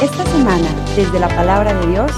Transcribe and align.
Esta 0.00 0.24
semana, 0.26 0.68
desde 0.96 1.18
la 1.18 1.28
palabra 1.28 1.74
de 1.74 1.86
Dios, 1.86 2.10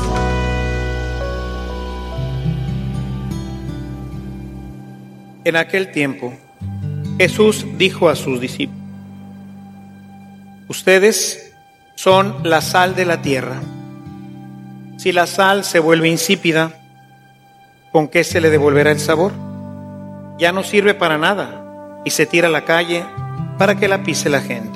En 5.47 5.55
aquel 5.55 5.93
tiempo, 5.93 6.35
Jesús 7.19 7.65
dijo 7.79 8.09
a 8.09 8.17
sus 8.17 8.41
discípulos, 8.41 8.83
Ustedes 10.67 11.55
son 11.95 12.35
la 12.43 12.61
sal 12.61 12.97
de 12.97 13.05
la 13.05 13.23
tierra. 13.23 13.61
Si 14.97 15.13
la 15.13 15.29
sal 15.29 15.63
se 15.63 15.79
vuelve 15.79 16.09
insípida, 16.09 16.73
¿con 17.93 18.09
qué 18.09 18.25
se 18.25 18.41
le 18.41 18.51
devolverá 18.51 18.91
el 18.91 18.99
sabor? 18.99 19.31
Ya 20.37 20.51
no 20.51 20.65
sirve 20.65 20.95
para 20.95 21.17
nada 21.17 22.03
y 22.05 22.11
se 22.11 22.27
tira 22.27 22.49
a 22.49 22.51
la 22.51 22.65
calle 22.65 23.05
para 23.57 23.77
que 23.77 23.87
la 23.87 24.03
pise 24.03 24.29
la 24.29 24.41
gente. 24.41 24.76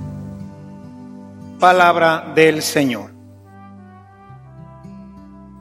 Palabra 1.61 2.31
del 2.33 2.63
Señor. 2.63 3.11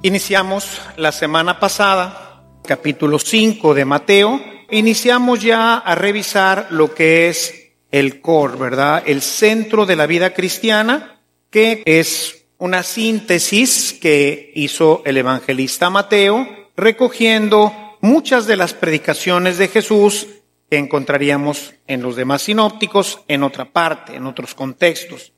Iniciamos 0.00 0.80
la 0.96 1.12
semana 1.12 1.60
pasada 1.60 2.42
capítulo 2.66 3.18
5 3.18 3.74
de 3.74 3.84
Mateo, 3.84 4.40
iniciamos 4.70 5.42
ya 5.42 5.76
a 5.76 5.94
revisar 5.94 6.68
lo 6.70 6.94
que 6.94 7.28
es 7.28 7.74
el 7.90 8.22
core, 8.22 8.56
¿verdad? 8.56 9.02
El 9.04 9.20
centro 9.20 9.84
de 9.84 9.96
la 9.96 10.06
vida 10.06 10.32
cristiana, 10.32 11.20
que 11.50 11.82
es 11.84 12.46
una 12.56 12.82
síntesis 12.82 13.92
que 13.92 14.52
hizo 14.54 15.02
el 15.04 15.18
evangelista 15.18 15.90
Mateo, 15.90 16.48
recogiendo 16.78 17.74
muchas 18.00 18.46
de 18.46 18.56
las 18.56 18.72
predicaciones 18.72 19.58
de 19.58 19.68
Jesús 19.68 20.28
que 20.70 20.78
encontraríamos 20.78 21.74
en 21.86 22.00
los 22.00 22.16
demás 22.16 22.40
sinópticos 22.40 23.20
en 23.28 23.42
otra 23.42 23.66
parte, 23.66 24.16
en 24.16 24.24
otros 24.24 24.54
contextos. 24.54 25.34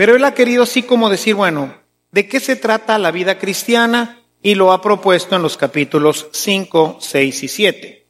Pero 0.00 0.16
él 0.16 0.24
ha 0.24 0.32
querido 0.32 0.62
así 0.62 0.82
como 0.82 1.10
decir, 1.10 1.34
bueno, 1.34 1.74
¿de 2.10 2.26
qué 2.26 2.40
se 2.40 2.56
trata 2.56 2.98
la 2.98 3.10
vida 3.10 3.38
cristiana? 3.38 4.16
y 4.42 4.54
lo 4.54 4.72
ha 4.72 4.80
propuesto 4.80 5.36
en 5.36 5.42
los 5.42 5.58
capítulos 5.58 6.28
5, 6.32 6.96
6 6.98 7.42
y 7.42 7.48
7. 7.48 8.06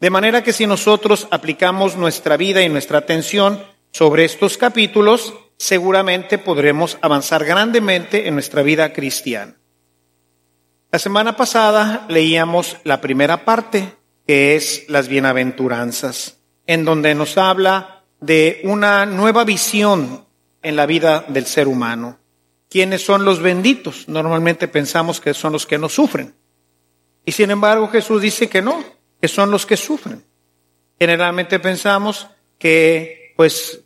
De 0.00 0.08
manera 0.08 0.42
que 0.42 0.54
si 0.54 0.66
nosotros 0.66 1.28
aplicamos 1.30 1.98
nuestra 1.98 2.38
vida 2.38 2.62
y 2.62 2.70
nuestra 2.70 2.96
atención 2.96 3.62
sobre 3.92 4.24
estos 4.24 4.56
capítulos, 4.56 5.34
seguramente 5.58 6.38
podremos 6.38 6.96
avanzar 7.02 7.44
grandemente 7.44 8.26
en 8.28 8.32
nuestra 8.32 8.62
vida 8.62 8.94
cristiana. 8.94 9.56
La 10.90 10.98
semana 10.98 11.36
pasada 11.36 12.06
leíamos 12.08 12.78
la 12.84 13.02
primera 13.02 13.44
parte, 13.44 13.92
que 14.26 14.56
es 14.56 14.86
las 14.88 15.08
bienaventuranzas, 15.08 16.38
en 16.66 16.86
donde 16.86 17.14
nos 17.14 17.36
habla 17.36 18.04
de 18.22 18.62
una 18.64 19.04
nueva 19.04 19.44
visión 19.44 20.25
en 20.66 20.74
la 20.74 20.84
vida 20.84 21.24
del 21.28 21.46
ser 21.46 21.68
humano. 21.68 22.18
¿Quiénes 22.68 23.04
son 23.04 23.24
los 23.24 23.40
benditos? 23.40 24.08
Normalmente 24.08 24.66
pensamos 24.66 25.20
que 25.20 25.32
son 25.32 25.52
los 25.52 25.64
que 25.64 25.78
no 25.78 25.88
sufren. 25.88 26.34
Y 27.24 27.30
sin 27.30 27.52
embargo 27.52 27.86
Jesús 27.86 28.20
dice 28.20 28.48
que 28.48 28.62
no, 28.62 28.82
que 29.20 29.28
son 29.28 29.52
los 29.52 29.64
que 29.64 29.76
sufren. 29.76 30.24
Generalmente 30.98 31.60
pensamos 31.60 32.26
que 32.58 33.32
pues 33.36 33.82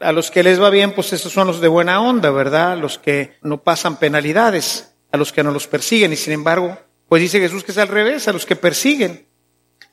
a 0.00 0.10
los 0.10 0.32
que 0.32 0.42
les 0.42 0.60
va 0.60 0.70
bien, 0.70 0.92
pues 0.92 1.12
esos 1.12 1.32
son 1.32 1.46
los 1.46 1.60
de 1.60 1.68
buena 1.68 2.00
onda, 2.00 2.30
¿verdad? 2.30 2.76
Los 2.78 2.98
que 2.98 3.36
no 3.40 3.62
pasan 3.62 4.00
penalidades, 4.00 4.92
a 5.12 5.16
los 5.16 5.32
que 5.32 5.44
no 5.44 5.52
los 5.52 5.68
persiguen. 5.68 6.12
Y 6.12 6.16
sin 6.16 6.32
embargo, 6.32 6.76
pues 7.08 7.22
dice 7.22 7.38
Jesús 7.38 7.62
que 7.62 7.70
es 7.70 7.78
al 7.78 7.86
revés, 7.86 8.26
a 8.26 8.32
los 8.32 8.44
que 8.44 8.56
persiguen. 8.56 9.28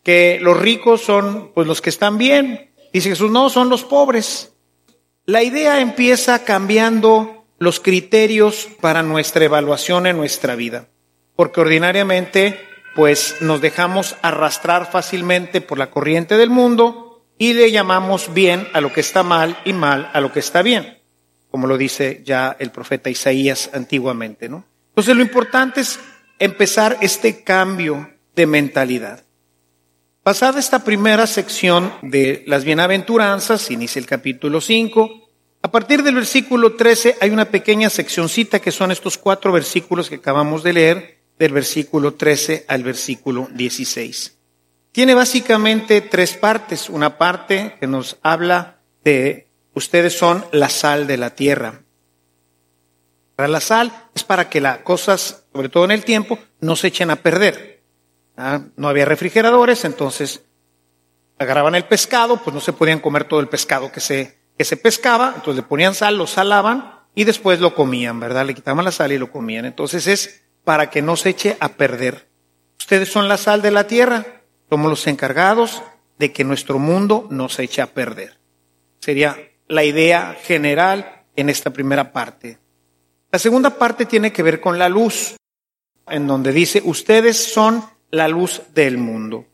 Que 0.01 0.39
los 0.41 0.59
ricos 0.59 1.01
son 1.01 1.51
pues 1.53 1.67
los 1.67 1.81
que 1.81 1.91
están 1.91 2.17
bien. 2.17 2.71
Dice 2.91 3.09
Jesús, 3.09 3.29
no, 3.29 3.51
son 3.51 3.69
los 3.69 3.83
pobres. 3.83 4.50
La 5.25 5.43
idea 5.43 5.81
empieza 5.81 6.43
cambiando 6.43 7.45
los 7.59 7.79
criterios 7.79 8.67
para 8.81 9.03
nuestra 9.03 9.45
evaluación 9.45 10.07
en 10.07 10.17
nuestra 10.17 10.55
vida, 10.55 10.87
porque 11.35 11.61
ordinariamente 11.61 12.59
pues 12.95 13.35
nos 13.39 13.61
dejamos 13.61 14.15
arrastrar 14.23 14.89
fácilmente 14.91 15.61
por 15.61 15.77
la 15.77 15.91
corriente 15.91 16.37
del 16.37 16.49
mundo 16.49 17.23
y 17.37 17.53
le 17.53 17.71
llamamos 17.71 18.33
bien 18.33 18.67
a 18.73 18.81
lo 18.81 18.91
que 18.91 19.01
está 19.01 19.21
mal 19.21 19.59
y 19.63 19.73
mal 19.73 20.09
a 20.11 20.21
lo 20.21 20.31
que 20.33 20.39
está 20.39 20.63
bien, 20.63 20.97
como 21.51 21.67
lo 21.67 21.77
dice 21.77 22.23
ya 22.25 22.55
el 22.57 22.71
profeta 22.71 23.11
Isaías 23.11 23.69
antiguamente, 23.73 24.49
¿no? 24.49 24.65
Entonces 24.89 25.15
lo 25.15 25.21
importante 25.21 25.81
es 25.81 25.99
empezar 26.39 26.97
este 27.01 27.43
cambio 27.43 28.09
de 28.35 28.47
mentalidad. 28.47 29.23
Pasada 30.23 30.59
esta 30.59 30.83
primera 30.83 31.25
sección 31.25 31.91
de 32.03 32.43
las 32.45 32.63
bienaventuranzas, 32.63 33.71
inicia 33.71 33.99
el 33.99 34.05
capítulo 34.05 34.61
5, 34.61 35.29
a 35.63 35.71
partir 35.71 36.03
del 36.03 36.13
versículo 36.13 36.75
13 36.75 37.17
hay 37.19 37.31
una 37.31 37.45
pequeña 37.45 37.89
seccioncita 37.89 38.59
que 38.59 38.71
son 38.71 38.91
estos 38.91 39.17
cuatro 39.17 39.51
versículos 39.51 40.09
que 40.09 40.17
acabamos 40.17 40.61
de 40.61 40.73
leer, 40.73 41.17
del 41.39 41.53
versículo 41.53 42.13
13 42.13 42.65
al 42.67 42.83
versículo 42.83 43.47
16. 43.51 44.37
Tiene 44.91 45.15
básicamente 45.15 46.01
tres 46.01 46.33
partes. 46.33 46.89
Una 46.91 47.17
parte 47.17 47.77
que 47.79 47.87
nos 47.87 48.17
habla 48.21 48.81
de 49.03 49.47
ustedes 49.73 50.15
son 50.15 50.45
la 50.51 50.69
sal 50.69 51.07
de 51.07 51.17
la 51.17 51.33
tierra. 51.33 51.81
Para 53.35 53.47
la 53.47 53.59
sal 53.59 53.91
es 54.13 54.23
para 54.23 54.49
que 54.49 54.61
las 54.61 54.79
cosas, 54.79 55.45
sobre 55.51 55.69
todo 55.69 55.85
en 55.85 55.91
el 55.91 56.05
tiempo, 56.05 56.37
no 56.59 56.75
se 56.75 56.89
echen 56.89 57.09
a 57.09 57.15
perder. 57.15 57.70
¿Ah? 58.43 58.63
No 58.75 58.89
había 58.89 59.05
refrigeradores, 59.05 59.85
entonces 59.85 60.43
agarraban 61.37 61.75
el 61.75 61.85
pescado, 61.85 62.37
pues 62.37 62.53
no 62.53 62.59
se 62.59 62.73
podían 62.73 62.99
comer 62.99 63.25
todo 63.25 63.39
el 63.39 63.47
pescado 63.47 63.91
que 63.91 63.99
se 63.99 64.41
que 64.57 64.65
se 64.65 64.77
pescaba, 64.77 65.33
entonces 65.35 65.55
le 65.63 65.67
ponían 65.67 65.95
sal, 65.95 66.17
lo 66.17 66.27
salaban 66.27 66.99
y 67.15 67.23
después 67.23 67.59
lo 67.59 67.73
comían, 67.73 68.19
¿verdad? 68.19 68.45
Le 68.45 68.53
quitaban 68.53 68.85
la 68.85 68.91
sal 68.91 69.11
y 69.11 69.17
lo 69.17 69.31
comían. 69.31 69.65
Entonces 69.65 70.07
es 70.07 70.43
para 70.63 70.89
que 70.89 71.01
no 71.01 71.15
se 71.15 71.29
eche 71.29 71.57
a 71.59 71.69
perder. 71.69 72.29
Ustedes 72.79 73.09
son 73.09 73.27
la 73.27 73.37
sal 73.37 73.61
de 73.61 73.71
la 73.71 73.87
tierra, 73.87 74.43
somos 74.69 74.89
los 74.89 75.07
encargados 75.07 75.81
de 76.17 76.31
que 76.31 76.43
nuestro 76.43 76.79
mundo 76.79 77.27
no 77.29 77.49
se 77.49 77.63
eche 77.63 77.81
a 77.81 77.93
perder. 77.93 78.39
Sería 78.99 79.37
la 79.67 79.83
idea 79.83 80.35
general 80.43 81.25
en 81.35 81.49
esta 81.49 81.71
primera 81.71 82.11
parte. 82.11 82.59
La 83.31 83.39
segunda 83.39 83.77
parte 83.77 84.05
tiene 84.05 84.31
que 84.33 84.43
ver 84.43 84.59
con 84.59 84.77
la 84.77 84.89
luz, 84.89 85.37
en 86.07 86.27
donde 86.27 86.51
dice, 86.51 86.81
ustedes 86.83 87.37
son 87.37 87.83
la 88.11 88.27
luz 88.27 88.61
del 88.73 88.97
mundo. 88.97 89.45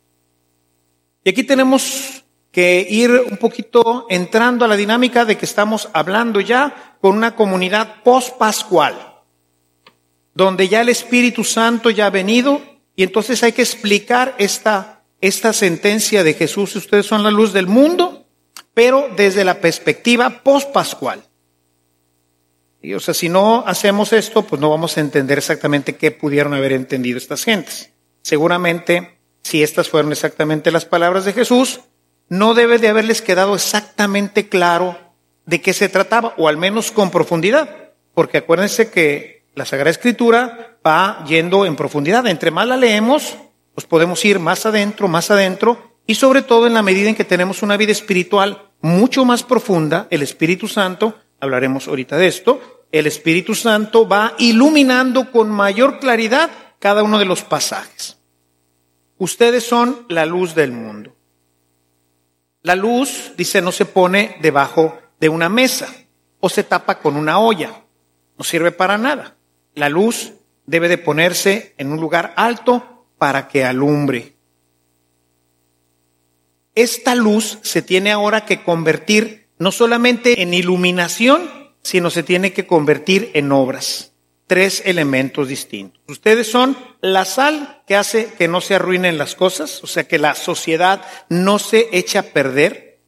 Y 1.23 1.29
aquí 1.29 1.43
tenemos 1.43 2.23
que 2.51 2.87
ir 2.89 3.11
un 3.29 3.37
poquito 3.37 4.07
entrando 4.09 4.65
a 4.65 4.67
la 4.67 4.75
dinámica 4.75 5.25
de 5.25 5.37
que 5.37 5.45
estamos 5.45 5.89
hablando 5.93 6.41
ya 6.41 6.97
con 7.01 7.15
una 7.15 7.35
comunidad 7.35 8.01
post-pascual, 8.03 8.95
donde 10.33 10.67
ya 10.67 10.81
el 10.81 10.89
Espíritu 10.89 11.43
Santo 11.43 11.89
ya 11.89 12.07
ha 12.07 12.09
venido 12.09 12.61
y 12.95 13.03
entonces 13.03 13.43
hay 13.43 13.51
que 13.51 13.61
explicar 13.61 14.35
esta, 14.39 15.03
esta 15.21 15.53
sentencia 15.53 16.23
de 16.23 16.33
Jesús, 16.33 16.75
ustedes 16.75 17.05
son 17.05 17.23
la 17.23 17.29
luz 17.29 17.53
del 17.53 17.67
mundo, 17.67 18.25
pero 18.73 19.07
desde 19.15 19.43
la 19.43 19.61
perspectiva 19.61 20.41
post-pascual. 20.41 21.23
Y, 22.81 22.93
o 22.93 22.99
sea, 22.99 23.13
si 23.13 23.29
no 23.29 23.63
hacemos 23.67 24.13
esto, 24.13 24.43
pues 24.43 24.61
no 24.61 24.69
vamos 24.69 24.97
a 24.97 25.01
entender 25.01 25.37
exactamente 25.37 25.95
qué 25.95 26.11
pudieron 26.11 26.53
haber 26.53 26.71
entendido 26.71 27.17
estas 27.17 27.43
gentes. 27.43 27.91
Seguramente, 28.27 29.21
si 29.41 29.63
estas 29.63 29.87
fueron 29.87 30.11
exactamente 30.11 30.69
las 30.69 30.83
palabras 30.83 31.23
de 31.23 31.31
Jesús, 31.31 31.79
no 32.27 32.55
debe 32.55 32.77
de 32.77 32.89
haberles 32.89 33.21
quedado 33.21 33.55
exactamente 33.55 34.49
claro 34.49 34.97
de 35.45 35.61
qué 35.61 35.71
se 35.71 35.87
trataba, 35.87 36.33
o 36.35 36.49
al 36.49 36.57
menos 36.57 36.91
con 36.91 37.09
profundidad, 37.09 37.93
porque 38.13 38.39
acuérdense 38.39 38.91
que 38.91 39.45
la 39.55 39.63
Sagrada 39.63 39.91
Escritura 39.91 40.77
va 40.85 41.23
yendo 41.25 41.65
en 41.65 41.77
profundidad. 41.77 42.27
Entre 42.27 42.51
más 42.51 42.67
la 42.67 42.75
leemos, 42.75 43.37
pues 43.73 43.87
podemos 43.87 44.25
ir 44.25 44.39
más 44.39 44.65
adentro, 44.65 45.07
más 45.07 45.31
adentro, 45.31 45.93
y 46.05 46.15
sobre 46.15 46.41
todo 46.41 46.67
en 46.67 46.73
la 46.73 46.83
medida 46.83 47.07
en 47.07 47.15
que 47.15 47.23
tenemos 47.23 47.63
una 47.63 47.77
vida 47.77 47.93
espiritual 47.93 48.71
mucho 48.81 49.23
más 49.23 49.43
profunda, 49.43 50.07
el 50.09 50.21
Espíritu 50.21 50.67
Santo, 50.67 51.17
hablaremos 51.39 51.87
ahorita 51.87 52.17
de 52.17 52.27
esto, 52.27 52.83
el 52.91 53.07
Espíritu 53.07 53.55
Santo 53.55 54.05
va 54.05 54.33
iluminando 54.37 55.31
con 55.31 55.49
mayor 55.49 55.99
claridad 55.99 56.49
cada 56.79 57.03
uno 57.03 57.19
de 57.19 57.25
los 57.25 57.43
pasajes. 57.43 58.16
Ustedes 59.17 59.63
son 59.63 60.05
la 60.09 60.25
luz 60.25 60.53
del 60.53 60.71
mundo. 60.71 61.15
La 62.61 62.75
luz, 62.75 63.33
dice, 63.37 63.61
no 63.61 63.71
se 63.71 63.85
pone 63.85 64.37
debajo 64.41 64.99
de 65.19 65.29
una 65.29 65.49
mesa. 65.49 65.87
o 66.39 66.49
se 66.49 66.63
tapa 66.63 66.99
con 66.99 67.17
una 67.17 67.39
olla. 67.39 67.83
No 68.37 68.43
sirve 68.43 68.71
para 68.71 68.97
nada. 68.99 69.37
La 69.73 69.89
luz 69.89 70.33
debe 70.67 70.87
de 70.87 70.99
ponerse 70.99 71.73
en 71.77 71.91
un 71.91 71.99
lugar 71.99 72.33
alto 72.35 73.07
para 73.17 73.47
que 73.47 73.63
alumbre. 73.65 74.35
Esta 76.75 77.15
luz 77.15 77.57
se 77.63 77.81
tiene 77.81 78.11
ahora 78.11 78.45
que 78.45 78.63
convertir 78.63 79.47
no 79.57 79.71
solamente 79.71 80.43
en 80.43 80.53
iluminación, 80.53 81.49
sino 81.81 82.11
se 82.11 82.21
tiene 82.21 82.53
que 82.53 82.67
convertir 82.67 83.31
en 83.33 83.51
obras. 83.51 84.13
Tres 84.47 84.81
elementos 84.85 85.49
distintos. 85.49 86.01
Ustedes 86.07 86.49
son 86.49 86.77
la 87.01 87.25
sal 87.25 87.83
que 87.85 87.95
hace 87.95 88.31
que 88.37 88.47
no 88.47 88.61
se 88.61 88.75
arruinen 88.75 89.17
las 89.17 89.35
cosas, 89.35 89.83
o 89.83 89.87
sea, 89.87 90.07
que 90.07 90.17
la 90.17 90.35
sociedad 90.35 91.01
no 91.29 91.59
se 91.59 91.89
eche 91.91 92.17
a 92.17 92.31
perder. 92.31 92.99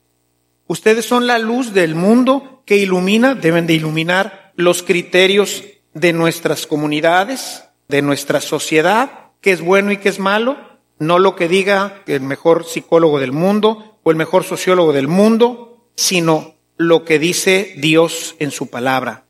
Ustedes 0.68 1.06
son 1.06 1.28
la 1.28 1.40
luz 1.40 1.74
del 1.74 1.96
mundo 1.96 2.62
que 2.66 2.78
ilumina, 2.78 3.36
deben 3.36 3.68
de 3.68 3.74
iluminar 3.74 4.52
los 4.56 4.84
criterios 4.84 5.64
de 5.94 6.14
nuestras 6.14 6.68
comunidades, 6.68 7.64
de 7.88 8.02
nuestra 8.02 8.42
sociedad, 8.42 9.32
qué 9.42 9.52
es 9.52 9.62
bueno 9.62 9.92
y 9.92 9.98
qué 9.98 10.10
es 10.10 10.20
malo, 10.20 10.58
no 11.00 11.18
lo 11.18 11.36
que 11.36 11.48
diga 11.48 12.04
el 12.06 12.22
mejor 12.22 12.66
psicólogo 12.66 13.20
del 13.20 13.32
mundo 13.32 13.98
o 14.04 14.12
el 14.12 14.18
mejor 14.18 14.44
sociólogo 14.44 14.92
del 14.92 15.08
mundo, 15.08 15.88
sino 15.96 16.56
lo 16.78 17.06
que 17.06 17.18
dice 17.18 17.74
Dios 17.78 18.36
en 18.40 18.52
su 18.52 18.70
palabra. 18.70 19.26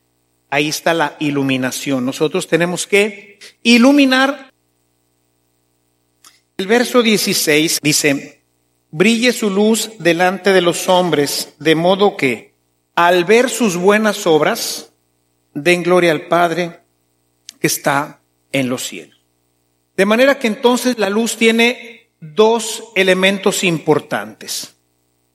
Ahí 0.50 0.69
está 0.69 0.94
la 0.94 1.16
iluminación. 1.19 2.06
Nosotros 2.06 2.48
tenemos 2.48 2.88
que 2.88 3.40
iluminar. 3.63 4.51
El 6.57 6.68
verso 6.68 7.01
16 7.01 7.80
dice, 7.81 8.44
brille 8.92 9.31
su 9.31 9.50
luz 9.50 9.92
delante 10.00 10.51
de 10.51 10.62
los 10.62 10.90
hombres, 10.90 11.54
de 11.60 11.75
modo 11.75 12.18
que 12.18 12.56
al 12.96 13.24
ver 13.25 13.50
sus 13.50 13.78
buenas 13.78 14.28
obras, 14.28 14.92
den 15.54 15.84
gloria 15.84 16.12
al 16.12 16.28
Padre 16.28 16.81
que 17.60 17.68
está 17.68 18.22
en 18.52 18.69
los 18.69 18.88
cielos. 18.88 19.18
De 19.95 20.06
manera 20.06 20.40
que 20.40 20.48
entonces 20.48 20.98
la 20.98 21.10
luz 21.10 21.38
tiene 21.38 22.10
dos 22.19 22.84
elementos 22.95 23.63
importantes. 23.63 24.75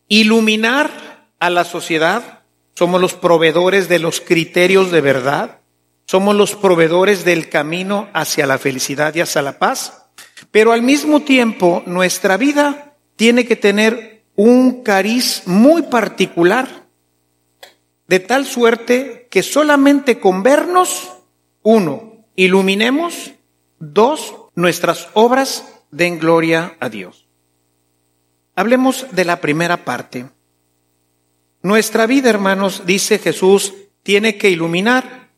Iluminar 0.09 1.29
a 1.39 1.51
la 1.51 1.65
sociedad, 1.65 2.34
somos 2.75 3.01
los 3.01 3.15
proveedores 3.15 3.89
de 3.89 3.99
los 3.99 4.21
criterios 4.21 4.91
de 4.91 5.01
verdad, 5.01 5.61
somos 6.07 6.35
los 6.35 6.55
proveedores 6.55 7.25
del 7.25 7.49
camino 7.49 8.09
hacia 8.13 8.47
la 8.47 8.59
felicidad 8.59 9.15
y 9.15 9.21
hacia 9.21 9.43
la 9.43 9.59
paz, 9.59 10.07
pero 10.51 10.73
al 10.73 10.83
mismo 10.83 11.21
tiempo 11.21 11.83
nuestra 11.87 12.37
vida 12.37 12.95
tiene 13.17 13.47
que 13.47 13.57
tener 13.57 14.25
un 14.37 14.83
cariz 14.83 15.43
muy 15.47 15.83
particular, 15.83 16.85
de 18.07 18.21
tal 18.21 18.45
suerte 18.45 19.29
que 19.31 19.43
solamente 19.43 20.19
con 20.21 20.43
vernos, 20.43 21.13
uno, 21.63 22.25
iluminemos, 22.37 23.33
dos, 23.79 24.35
nuestras 24.55 25.09
obras 25.15 25.65
den 25.91 26.19
gloria 26.19 26.77
a 26.81 26.89
Dios. 26.89 27.27
Hablemos 28.57 29.07
de 29.13 29.25
la 29.25 29.41
primera 29.41 29.85
parte. 29.85 30.27
Nuestra 31.65 32.07
vida, 32.07 32.29
hermanos, 32.29 32.83
dice 32.85 33.19
Jesús, 33.19 33.73
tiene 34.03 34.37
que 34.37 34.51
iluminar. 34.51 35.31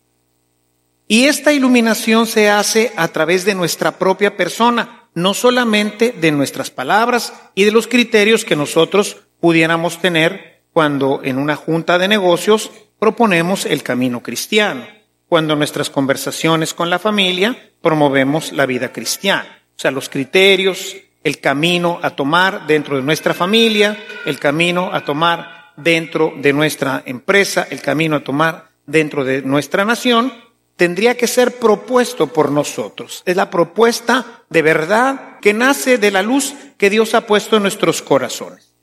Y 1.07 1.27
esta 1.27 1.53
iluminación 1.53 2.27
se 2.27 2.51
hace 2.51 2.93
a 2.97 3.07
través 3.09 3.45
de 3.45 3.55
nuestra 3.55 3.93
propia 3.93 4.37
persona, 4.37 5.09
no 5.15 5.35
solamente 5.35 6.11
de 6.11 6.33
nuestras 6.33 6.73
palabras 6.73 7.33
y 7.55 7.63
de 7.63 7.71
los 7.71 7.87
criterios 7.87 8.45
que 8.45 8.57
nosotros 8.57 9.19
pudiéramos 9.39 10.01
tener 10.01 10.65
cuando 10.73 11.21
en 11.23 11.39
una 11.39 11.55
junta 11.55 11.97
de 11.97 12.09
negocios 12.09 12.73
proponemos 12.99 13.65
el 13.65 13.85
camino 13.85 14.21
cristiano 14.21 14.85
cuando 15.29 15.53
en 15.53 15.59
nuestras 15.59 15.91
conversaciones 15.91 16.75
con 16.75 16.91
la 16.91 16.99
familia 16.99 17.71
promovemos 17.81 18.53
la 18.53 18.67
vida 18.67 18.93
cristiana. 18.93 19.63
O 19.77 19.79
sea, 19.79 19.91
los 19.91 20.09
criterios, 20.09 20.97
el 21.25 21.41
camino 21.41 21.99
a 22.03 22.11
tomar 22.11 22.67
dentro 22.67 22.97
de 22.97 23.03
nuestra 23.03 23.35
familia, 23.35 23.99
el 24.25 24.39
camino 24.39 24.91
a 24.93 25.05
tomar 25.05 25.56
dentro 25.77 26.33
de 26.37 26.53
nuestra 26.53 27.03
empresa, 27.07 27.67
el 27.71 27.81
camino 27.81 28.17
a 28.17 28.25
tomar 28.25 28.71
dentro 28.87 29.25
de 29.25 29.43
nuestra 29.43 29.85
nación, 29.85 30.33
tendría 30.77 31.17
que 31.17 31.27
ser 31.27 31.59
propuesto 31.59 32.29
por 32.29 32.51
nosotros. 32.51 33.23
Es 33.27 33.37
la 33.37 33.51
propuesta 33.51 34.45
de 34.49 34.63
verdad 34.63 35.41
que 35.41 35.53
nace 35.53 35.99
de 35.99 36.11
la 36.11 36.23
luz 36.23 36.55
que 36.77 36.91
Dios 36.91 37.15
ha 37.15 37.27
puesto 37.27 37.57
en 37.57 37.63
nuestros 37.63 38.03
corazones. 38.03 38.75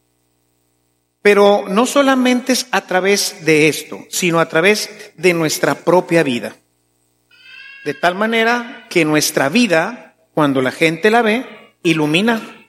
Pero 1.21 1.65
no 1.69 1.85
solamente 1.85 2.51
es 2.51 2.67
a 2.71 2.81
través 2.81 3.45
de 3.45 3.69
esto, 3.69 3.99
sino 4.09 4.39
a 4.39 4.49
través 4.49 5.13
de 5.15 5.33
nuestra 5.33 5.75
propia 5.75 6.21
vida. 6.21 6.55
De 7.85 7.93
tal 7.93 8.15
manera 8.15 8.87
que 8.89 9.05
nuestra 9.05 9.49
vida, 9.49 10.15
cuando 10.33 10.61
la 10.61 10.71
gente 10.71 11.11
la 11.11 11.21
ve, 11.21 11.45
ilumina. 11.83 12.67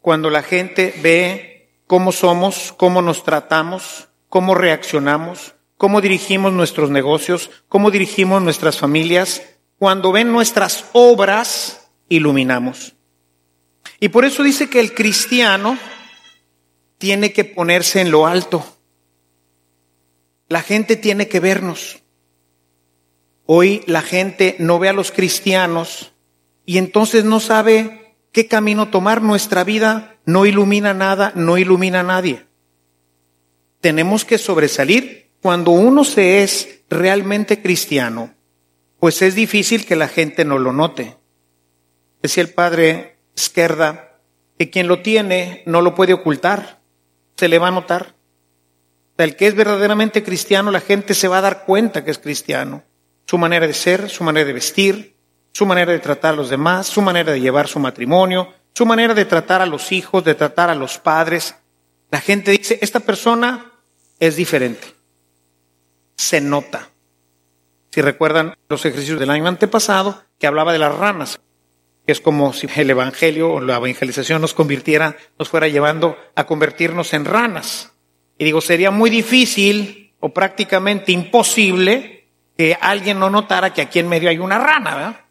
Cuando 0.00 0.30
la 0.30 0.42
gente 0.42 0.94
ve 1.02 1.55
cómo 1.86 2.12
somos, 2.12 2.74
cómo 2.76 3.02
nos 3.02 3.22
tratamos, 3.24 4.08
cómo 4.28 4.54
reaccionamos, 4.54 5.54
cómo 5.76 6.00
dirigimos 6.00 6.52
nuestros 6.52 6.90
negocios, 6.90 7.50
cómo 7.68 7.90
dirigimos 7.90 8.42
nuestras 8.42 8.78
familias, 8.78 9.42
cuando 9.78 10.12
ven 10.12 10.32
nuestras 10.32 10.86
obras, 10.92 11.90
iluminamos. 12.08 12.94
Y 14.00 14.08
por 14.08 14.24
eso 14.24 14.42
dice 14.42 14.68
que 14.68 14.80
el 14.80 14.94
cristiano 14.94 15.78
tiene 16.98 17.32
que 17.32 17.44
ponerse 17.44 18.00
en 18.00 18.10
lo 18.10 18.26
alto. 18.26 18.64
La 20.48 20.62
gente 20.62 20.96
tiene 20.96 21.28
que 21.28 21.40
vernos. 21.40 22.02
Hoy 23.44 23.82
la 23.86 24.02
gente 24.02 24.56
no 24.58 24.78
ve 24.78 24.88
a 24.88 24.92
los 24.92 25.12
cristianos 25.12 26.12
y 26.64 26.78
entonces 26.78 27.24
no 27.24 27.38
sabe 27.38 28.16
qué 28.32 28.48
camino 28.48 28.88
tomar. 28.88 29.22
Nuestra 29.22 29.62
vida 29.62 30.15
no 30.26 30.44
ilumina 30.44 30.92
nada, 30.92 31.32
no 31.34 31.56
ilumina 31.56 32.00
a 32.00 32.02
nadie. 32.02 32.44
Tenemos 33.80 34.24
que 34.24 34.38
sobresalir. 34.38 35.30
Cuando 35.40 35.70
uno 35.70 36.02
se 36.04 36.42
es 36.42 36.80
realmente 36.90 37.62
cristiano, 37.62 38.34
pues 38.98 39.22
es 39.22 39.34
difícil 39.34 39.86
que 39.86 39.94
la 39.96 40.08
gente 40.08 40.44
no 40.44 40.58
lo 40.58 40.72
note. 40.72 41.16
Decía 42.20 42.42
el 42.42 42.50
padre 42.50 43.18
Esquerda 43.36 44.18
que 44.58 44.70
quien 44.70 44.88
lo 44.88 45.02
tiene 45.02 45.62
no 45.66 45.82
lo 45.82 45.94
puede 45.94 46.14
ocultar 46.14 46.80
se 47.36 47.48
le 47.48 47.58
va 47.58 47.68
a 47.68 47.72
notar. 47.72 48.16
El 49.18 49.36
que 49.36 49.46
es 49.46 49.54
verdaderamente 49.54 50.22
cristiano, 50.22 50.70
la 50.70 50.80
gente 50.80 51.14
se 51.14 51.28
va 51.28 51.38
a 51.38 51.42
dar 51.42 51.64
cuenta 51.64 52.04
que 52.04 52.10
es 52.10 52.18
cristiano. 52.18 52.82
Su 53.26 53.38
manera 53.38 53.66
de 53.66 53.74
ser, 53.74 54.08
su 54.08 54.24
manera 54.24 54.46
de 54.46 54.52
vestir, 54.52 55.16
su 55.52 55.66
manera 55.66 55.92
de 55.92 55.98
tratar 55.98 56.34
a 56.34 56.36
los 56.36 56.50
demás, 56.50 56.86
su 56.86 57.00
manera 57.02 57.32
de 57.32 57.40
llevar 57.40 57.68
su 57.68 57.78
matrimonio, 57.78 58.52
su 58.76 58.84
manera 58.84 59.14
de 59.14 59.24
tratar 59.24 59.62
a 59.62 59.66
los 59.66 59.90
hijos, 59.90 60.22
de 60.22 60.34
tratar 60.34 60.68
a 60.68 60.74
los 60.74 60.98
padres. 60.98 61.54
La 62.10 62.20
gente 62.20 62.50
dice, 62.50 62.78
esta 62.82 63.00
persona 63.00 63.72
es 64.20 64.36
diferente. 64.36 64.86
Se 66.14 66.42
nota. 66.42 66.90
Si 67.90 68.02
recuerdan 68.02 68.54
los 68.68 68.84
ejercicios 68.84 69.18
del 69.18 69.30
año 69.30 69.48
antepasado, 69.48 70.22
que 70.38 70.46
hablaba 70.46 70.74
de 70.74 70.78
las 70.78 70.94
ranas 70.94 71.40
es 72.06 72.20
como 72.20 72.52
si 72.52 72.68
el 72.76 72.90
Evangelio 72.90 73.50
o 73.50 73.60
la 73.62 73.76
evangelización 73.76 74.42
nos 74.42 74.52
convirtiera, 74.52 75.16
nos 75.38 75.48
fuera 75.48 75.68
llevando 75.68 76.18
a 76.34 76.44
convertirnos 76.44 77.14
en 77.14 77.24
ranas. 77.24 77.94
Y 78.36 78.44
digo, 78.44 78.60
sería 78.60 78.90
muy 78.90 79.08
difícil 79.08 80.12
o 80.20 80.34
prácticamente 80.34 81.12
imposible 81.12 82.28
que 82.58 82.76
alguien 82.78 83.18
no 83.18 83.30
notara 83.30 83.72
que 83.72 83.80
aquí 83.80 84.00
en 84.00 84.08
medio 84.08 84.28
hay 84.28 84.38
una 84.38 84.58
rana, 84.58 84.94
¿verdad? 84.94 85.25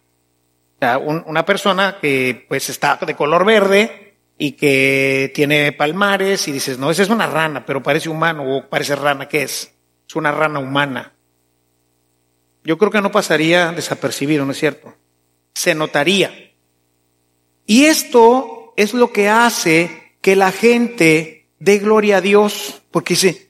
Sea, 0.80 0.98
una 0.98 1.46
persona 1.46 1.98
que 2.02 2.46
pues 2.48 2.70
está 2.70 2.98
de 2.98 3.16
color 3.16 3.46
verde 3.46 4.18
y 4.38 4.54
que 4.54 5.32
tiene 5.34 5.72
palmares 5.72 6.48
y 6.48 6.52
dices, 6.52 6.78
no, 6.78 6.92
esa 6.92 7.04
es 7.04 7.10
una 7.10 7.28
rana, 7.28 7.66
pero 7.66 7.82
parece 7.82 8.10
humano 8.10 8.58
o 8.58 8.70
parece 8.70 8.96
rana, 8.96 9.28
¿qué 9.28 9.44
es? 9.44 9.72
Es 10.08 10.16
una 10.16 10.32
rana 10.32 10.60
humana. 10.60 11.14
Yo 12.64 12.78
creo 12.78 12.92
que 12.92 13.02
no 13.02 13.12
pasaría 13.12 13.72
desapercibido, 13.72 14.46
¿no 14.46 14.52
es 14.52 14.60
cierto? 14.60 14.94
Se 15.54 15.76
notaría. 15.76 16.52
Y 17.66 17.86
esto 17.86 18.74
es 18.76 18.94
lo 18.94 19.14
que 19.14 19.30
hace 19.30 20.18
que 20.22 20.36
la 20.36 20.52
gente 20.52 21.48
dé 21.60 21.78
gloria 21.78 22.18
a 22.18 22.22
Dios, 22.22 22.82
porque 22.92 23.14
dice, 23.14 23.50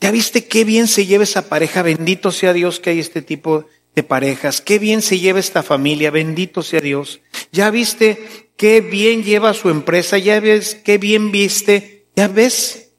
¿ya 0.00 0.10
viste 0.10 0.46
qué 0.46 0.64
bien 0.64 0.88
se 0.88 1.06
lleva 1.06 1.24
esa 1.24 1.48
pareja? 1.48 1.82
Bendito 1.82 2.32
sea 2.32 2.52
Dios 2.52 2.80
que 2.80 2.90
hay 2.90 3.00
este 3.00 3.22
tipo 3.22 3.66
de 3.94 4.02
parejas. 4.02 4.60
Qué 4.60 4.78
bien 4.78 5.02
se 5.02 5.18
lleva 5.18 5.38
esta 5.38 5.62
familia, 5.62 6.10
bendito 6.10 6.62
sea 6.62 6.80
Dios. 6.80 7.20
Ya 7.52 7.70
viste 7.70 8.52
qué 8.56 8.80
bien 8.80 9.22
lleva 9.22 9.54
su 9.54 9.70
empresa, 9.70 10.18
ya 10.18 10.40
ves 10.40 10.74
qué 10.74 10.98
bien 10.98 11.30
viste, 11.30 12.06
ya 12.16 12.28
ves 12.28 12.92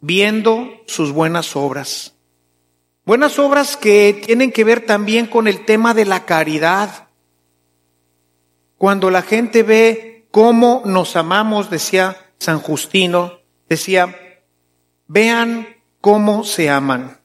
viendo 0.00 0.70
sus 0.86 1.12
buenas 1.12 1.56
obras. 1.56 2.14
Buenas 3.06 3.38
obras 3.38 3.76
que 3.76 4.22
tienen 4.24 4.52
que 4.52 4.64
ver 4.64 4.84
también 4.84 5.26
con 5.26 5.48
el 5.48 5.64
tema 5.64 5.94
de 5.94 6.04
la 6.04 6.24
caridad. 6.24 7.08
Cuando 8.78 9.10
la 9.10 9.22
gente 9.22 9.62
ve 9.62 10.26
cómo 10.30 10.82
nos 10.84 11.16
amamos, 11.16 11.70
decía 11.70 12.16
San 12.38 12.60
Justino, 12.60 13.40
decía, 13.68 14.14
vean 15.06 15.68
cómo 16.00 16.44
se 16.44 16.68
aman. 16.68 17.23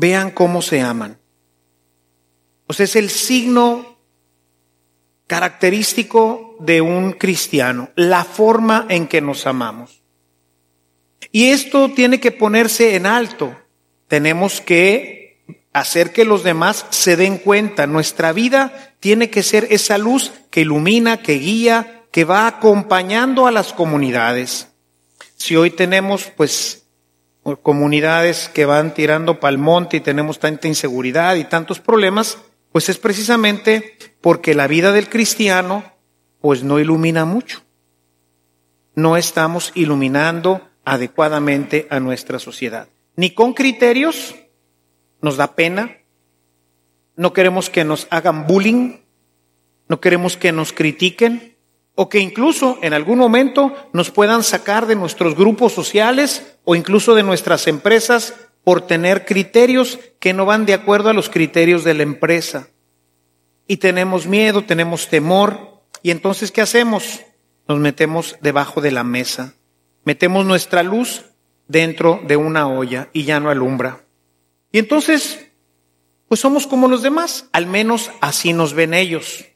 Vean 0.00 0.30
cómo 0.30 0.62
se 0.62 0.80
aman. 0.80 1.18
Sea, 2.70 2.84
es 2.84 2.94
el 2.94 3.10
signo 3.10 3.98
característico 5.26 6.54
de 6.60 6.80
un 6.80 7.14
cristiano, 7.14 7.90
la 7.96 8.22
forma 8.22 8.86
en 8.90 9.08
que 9.08 9.20
nos 9.20 9.44
amamos. 9.44 10.04
Y 11.32 11.46
esto 11.48 11.90
tiene 11.90 12.20
que 12.20 12.30
ponerse 12.30 12.94
en 12.94 13.06
alto. 13.06 13.56
Tenemos 14.06 14.60
que 14.60 15.42
hacer 15.72 16.12
que 16.12 16.24
los 16.24 16.44
demás 16.44 16.86
se 16.90 17.16
den 17.16 17.38
cuenta. 17.38 17.88
Nuestra 17.88 18.32
vida 18.32 18.94
tiene 19.00 19.30
que 19.30 19.42
ser 19.42 19.66
esa 19.70 19.98
luz 19.98 20.30
que 20.50 20.60
ilumina, 20.60 21.22
que 21.24 21.40
guía, 21.40 22.04
que 22.12 22.22
va 22.22 22.46
acompañando 22.46 23.48
a 23.48 23.50
las 23.50 23.72
comunidades. 23.72 24.68
Si 25.36 25.56
hoy 25.56 25.72
tenemos 25.72 26.30
pues 26.36 26.84
comunidades 27.56 28.48
que 28.48 28.66
van 28.66 28.94
tirando 28.94 29.40
pa'l 29.40 29.58
monte 29.58 29.96
y 29.96 30.00
tenemos 30.00 30.38
tanta 30.38 30.68
inseguridad 30.68 31.36
y 31.36 31.44
tantos 31.44 31.80
problemas, 31.80 32.38
pues 32.72 32.88
es 32.88 32.98
precisamente 32.98 33.96
porque 34.20 34.54
la 34.54 34.66
vida 34.66 34.92
del 34.92 35.08
cristiano 35.08 35.84
pues 36.40 36.62
no 36.62 36.78
ilumina 36.78 37.24
mucho. 37.24 37.62
No 38.94 39.16
estamos 39.16 39.72
iluminando 39.74 40.68
adecuadamente 40.84 41.86
a 41.90 42.00
nuestra 42.00 42.38
sociedad. 42.38 42.88
Ni 43.16 43.34
con 43.34 43.52
criterios, 43.52 44.34
nos 45.20 45.36
da 45.36 45.54
pena, 45.54 45.98
no 47.16 47.32
queremos 47.32 47.68
que 47.70 47.84
nos 47.84 48.06
hagan 48.10 48.46
bullying, 48.46 48.98
no 49.88 50.00
queremos 50.00 50.36
que 50.36 50.52
nos 50.52 50.72
critiquen 50.72 51.57
o 52.00 52.08
que 52.08 52.20
incluso 52.20 52.78
en 52.80 52.94
algún 52.94 53.18
momento 53.18 53.74
nos 53.92 54.12
puedan 54.12 54.44
sacar 54.44 54.86
de 54.86 54.94
nuestros 54.94 55.34
grupos 55.34 55.72
sociales 55.72 56.56
o 56.62 56.76
incluso 56.76 57.16
de 57.16 57.24
nuestras 57.24 57.66
empresas 57.66 58.36
por 58.62 58.86
tener 58.86 59.24
criterios 59.24 59.98
que 60.20 60.32
no 60.32 60.46
van 60.46 60.64
de 60.64 60.74
acuerdo 60.74 61.10
a 61.10 61.12
los 61.12 61.28
criterios 61.28 61.82
de 61.82 61.94
la 61.94 62.04
empresa. 62.04 62.68
Y 63.66 63.78
tenemos 63.78 64.28
miedo, 64.28 64.62
tenemos 64.62 65.08
temor, 65.08 65.82
y 66.00 66.12
entonces 66.12 66.52
¿qué 66.52 66.60
hacemos? 66.60 67.22
Nos 67.66 67.80
metemos 67.80 68.36
debajo 68.42 68.80
de 68.80 68.92
la 68.92 69.02
mesa, 69.02 69.54
metemos 70.04 70.46
nuestra 70.46 70.84
luz 70.84 71.24
dentro 71.66 72.20
de 72.28 72.36
una 72.36 72.68
olla 72.68 73.08
y 73.12 73.24
ya 73.24 73.40
no 73.40 73.50
alumbra. 73.50 74.04
Y 74.70 74.78
entonces, 74.78 75.48
pues 76.28 76.40
somos 76.40 76.68
como 76.68 76.86
los 76.86 77.02
demás, 77.02 77.48
al 77.50 77.66
menos 77.66 78.12
así 78.20 78.52
nos 78.52 78.72
ven 78.72 78.94
ellos. 78.94 79.46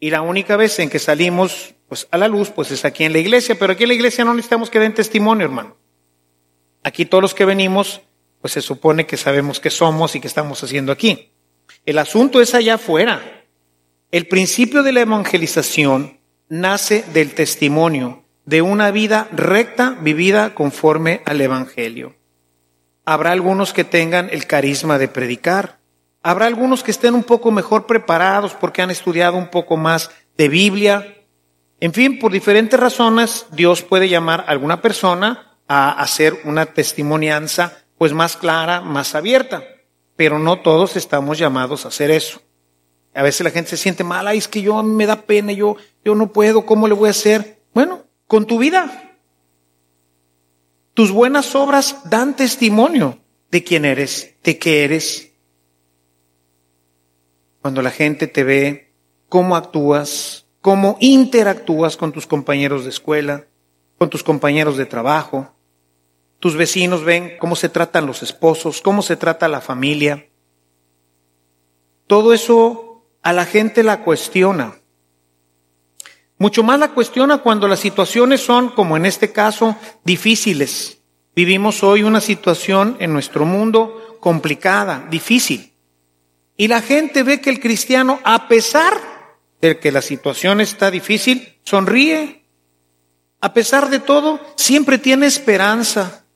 Y 0.00 0.10
la 0.10 0.22
única 0.22 0.56
vez 0.56 0.78
en 0.78 0.88
que 0.88 0.98
salimos 0.98 1.74
pues, 1.88 2.08
a 2.10 2.18
la 2.18 2.26
luz, 2.26 2.50
pues 2.50 2.70
es 2.70 2.84
aquí 2.84 3.04
en 3.04 3.12
la 3.12 3.18
iglesia, 3.18 3.58
pero 3.58 3.74
aquí 3.74 3.84
en 3.84 3.90
la 3.90 3.94
iglesia 3.94 4.24
no 4.24 4.32
necesitamos 4.34 4.70
que 4.70 4.80
den 4.80 4.94
testimonio, 4.94 5.44
hermano. 5.44 5.76
Aquí 6.82 7.04
todos 7.04 7.20
los 7.20 7.34
que 7.34 7.44
venimos, 7.44 8.00
pues 8.40 8.54
se 8.54 8.62
supone 8.62 9.06
que 9.06 9.18
sabemos 9.18 9.60
qué 9.60 9.68
somos 9.68 10.16
y 10.16 10.20
qué 10.20 10.26
estamos 10.26 10.64
haciendo 10.64 10.90
aquí. 10.90 11.32
El 11.84 11.98
asunto 11.98 12.40
es 12.40 12.54
allá 12.54 12.74
afuera. 12.74 13.44
El 14.10 14.26
principio 14.26 14.82
de 14.82 14.92
la 14.92 15.02
evangelización 15.02 16.18
nace 16.48 17.04
del 17.12 17.34
testimonio 17.34 18.24
de 18.44 18.62
una 18.62 18.90
vida 18.90 19.28
recta 19.32 19.96
vivida 20.00 20.54
conforme 20.54 21.22
al 21.26 21.40
Evangelio. 21.40 22.16
Habrá 23.04 23.32
algunos 23.32 23.72
que 23.72 23.84
tengan 23.84 24.28
el 24.30 24.46
carisma 24.46 24.98
de 24.98 25.08
predicar, 25.08 25.79
habrá 26.22 26.46
algunos 26.46 26.82
que 26.82 26.90
estén 26.90 27.14
un 27.14 27.24
poco 27.24 27.50
mejor 27.50 27.86
preparados 27.86 28.54
porque 28.54 28.82
han 28.82 28.90
estudiado 28.90 29.36
un 29.36 29.48
poco 29.48 29.76
más 29.76 30.10
de 30.36 30.48
Biblia. 30.48 31.16
En 31.80 31.92
fin, 31.92 32.18
por 32.18 32.32
diferentes 32.32 32.78
razones, 32.78 33.46
Dios 33.52 33.82
puede 33.82 34.08
llamar 34.08 34.40
a 34.40 34.50
alguna 34.50 34.82
persona 34.82 35.58
a 35.66 35.90
hacer 35.92 36.40
una 36.44 36.66
testimonianza 36.66 37.78
pues 37.96 38.12
más 38.12 38.36
clara, 38.36 38.80
más 38.80 39.14
abierta, 39.14 39.62
pero 40.16 40.38
no 40.38 40.60
todos 40.60 40.96
estamos 40.96 41.38
llamados 41.38 41.84
a 41.84 41.88
hacer 41.88 42.10
eso. 42.10 42.40
A 43.14 43.22
veces 43.22 43.42
la 43.42 43.50
gente 43.50 43.70
se 43.70 43.76
siente 43.76 44.04
mal, 44.04 44.26
ay, 44.28 44.38
es 44.38 44.48
que 44.48 44.62
yo 44.62 44.82
me 44.82 45.06
da 45.06 45.22
pena, 45.22 45.52
yo, 45.52 45.76
yo 46.04 46.14
no 46.14 46.32
puedo, 46.32 46.64
¿cómo 46.64 46.88
le 46.88 46.94
voy 46.94 47.08
a 47.08 47.10
hacer? 47.10 47.62
Bueno, 47.74 48.04
con 48.26 48.46
tu 48.46 48.58
vida. 48.58 49.18
Tus 50.94 51.10
buenas 51.10 51.54
obras 51.54 51.96
dan 52.04 52.36
testimonio 52.36 53.18
de 53.50 53.64
quién 53.64 53.84
eres, 53.84 54.34
de 54.42 54.58
qué 54.58 54.84
eres. 54.84 55.29
Cuando 57.62 57.82
la 57.82 57.90
gente 57.90 58.26
te 58.26 58.44
ve, 58.44 58.92
cómo 59.28 59.56
actúas, 59.56 60.46
cómo 60.60 60.96
interactúas 61.00 61.96
con 61.96 62.12
tus 62.12 62.26
compañeros 62.26 62.84
de 62.84 62.90
escuela, 62.90 63.46
con 63.98 64.10
tus 64.10 64.22
compañeros 64.22 64.76
de 64.76 64.86
trabajo. 64.86 65.54
Tus 66.38 66.56
vecinos 66.56 67.04
ven 67.04 67.36
cómo 67.38 67.56
se 67.56 67.68
tratan 67.68 68.06
los 68.06 68.22
esposos, 68.22 68.80
cómo 68.80 69.02
se 69.02 69.16
trata 69.16 69.48
la 69.48 69.60
familia. 69.60 70.28
Todo 72.06 72.32
eso 72.32 73.04
a 73.22 73.32
la 73.32 73.44
gente 73.44 73.82
la 73.82 74.02
cuestiona. 74.02 74.76
Mucho 76.38 76.62
más 76.62 76.80
la 76.80 76.94
cuestiona 76.94 77.38
cuando 77.38 77.68
las 77.68 77.80
situaciones 77.80 78.40
son, 78.40 78.70
como 78.70 78.96
en 78.96 79.04
este 79.04 79.30
caso, 79.30 79.76
difíciles. 80.04 81.02
Vivimos 81.36 81.84
hoy 81.84 82.02
una 82.02 82.22
situación 82.22 82.96
en 82.98 83.12
nuestro 83.12 83.44
mundo 83.44 84.16
complicada, 84.20 85.06
difícil. 85.10 85.69
Y 86.60 86.68
la 86.68 86.82
gente 86.82 87.22
ve 87.22 87.40
que 87.40 87.48
el 87.48 87.58
cristiano, 87.58 88.20
a 88.22 88.46
pesar 88.46 88.92
de 89.62 89.78
que 89.78 89.90
la 89.90 90.02
situación 90.02 90.60
está 90.60 90.90
difícil, 90.90 91.56
sonríe. 91.64 92.44
A 93.40 93.54
pesar 93.54 93.88
de 93.88 93.98
todo, 93.98 94.38
siempre 94.56 94.98
tiene 94.98 95.24
esperanza, 95.24 96.26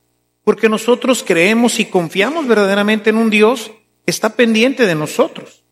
porque 0.43 0.71
nosotros 0.71 1.23
creemos 1.27 1.79
y 1.79 1.85
confiamos 1.85 2.49
verdaderamente 2.49 3.11
en 3.11 3.19
un 3.19 3.29
Dios 3.29 3.71
que 4.07 4.11
está 4.11 4.31
pendiente 4.31 4.87
de 4.87 4.95
nosotros. 4.95 5.63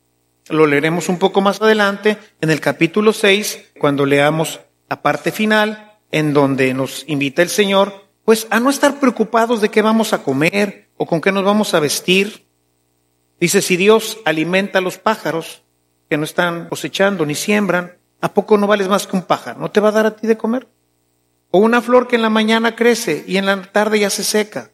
Lo 0.50 0.66
leeremos 0.66 1.08
un 1.08 1.18
poco 1.18 1.40
más 1.40 1.62
adelante 1.62 2.18
en 2.42 2.50
el 2.50 2.60
capítulo 2.60 3.14
6, 3.14 3.70
cuando 3.80 4.04
leamos 4.04 4.60
la 4.90 5.00
parte 5.00 5.32
final, 5.32 5.98
en 6.10 6.34
donde 6.34 6.74
nos 6.74 7.04
invita 7.08 7.40
el 7.40 7.48
Señor, 7.48 8.06
pues 8.26 8.46
a 8.50 8.60
no 8.60 8.68
estar 8.68 9.00
preocupados 9.00 9.62
de 9.62 9.70
qué 9.70 9.80
vamos 9.80 10.12
a 10.12 10.22
comer 10.22 10.90
o 10.98 11.06
con 11.06 11.22
qué 11.22 11.32
nos 11.32 11.42
vamos 11.42 11.72
a 11.72 11.80
vestir. 11.80 12.51
Dice, 13.42 13.60
si 13.60 13.76
Dios 13.76 14.18
alimenta 14.24 14.78
a 14.78 14.80
los 14.80 14.98
pájaros 14.98 15.64
que 16.08 16.16
no 16.16 16.22
están 16.22 16.68
cosechando 16.68 17.26
ni 17.26 17.34
siembran, 17.34 17.98
¿a 18.20 18.32
poco 18.32 18.56
no 18.56 18.68
vales 18.68 18.86
más 18.86 19.08
que 19.08 19.16
un 19.16 19.24
pájaro? 19.24 19.58
¿No 19.58 19.68
te 19.68 19.80
va 19.80 19.88
a 19.88 19.90
dar 19.90 20.06
a 20.06 20.14
ti 20.14 20.28
de 20.28 20.36
comer? 20.36 20.68
O 21.50 21.58
una 21.58 21.82
flor 21.82 22.06
que 22.06 22.14
en 22.14 22.22
la 22.22 22.30
mañana 22.30 22.76
crece 22.76 23.24
y 23.26 23.38
en 23.38 23.46
la 23.46 23.60
tarde 23.60 23.98
ya 23.98 24.10
se 24.10 24.22
seca. 24.22 24.70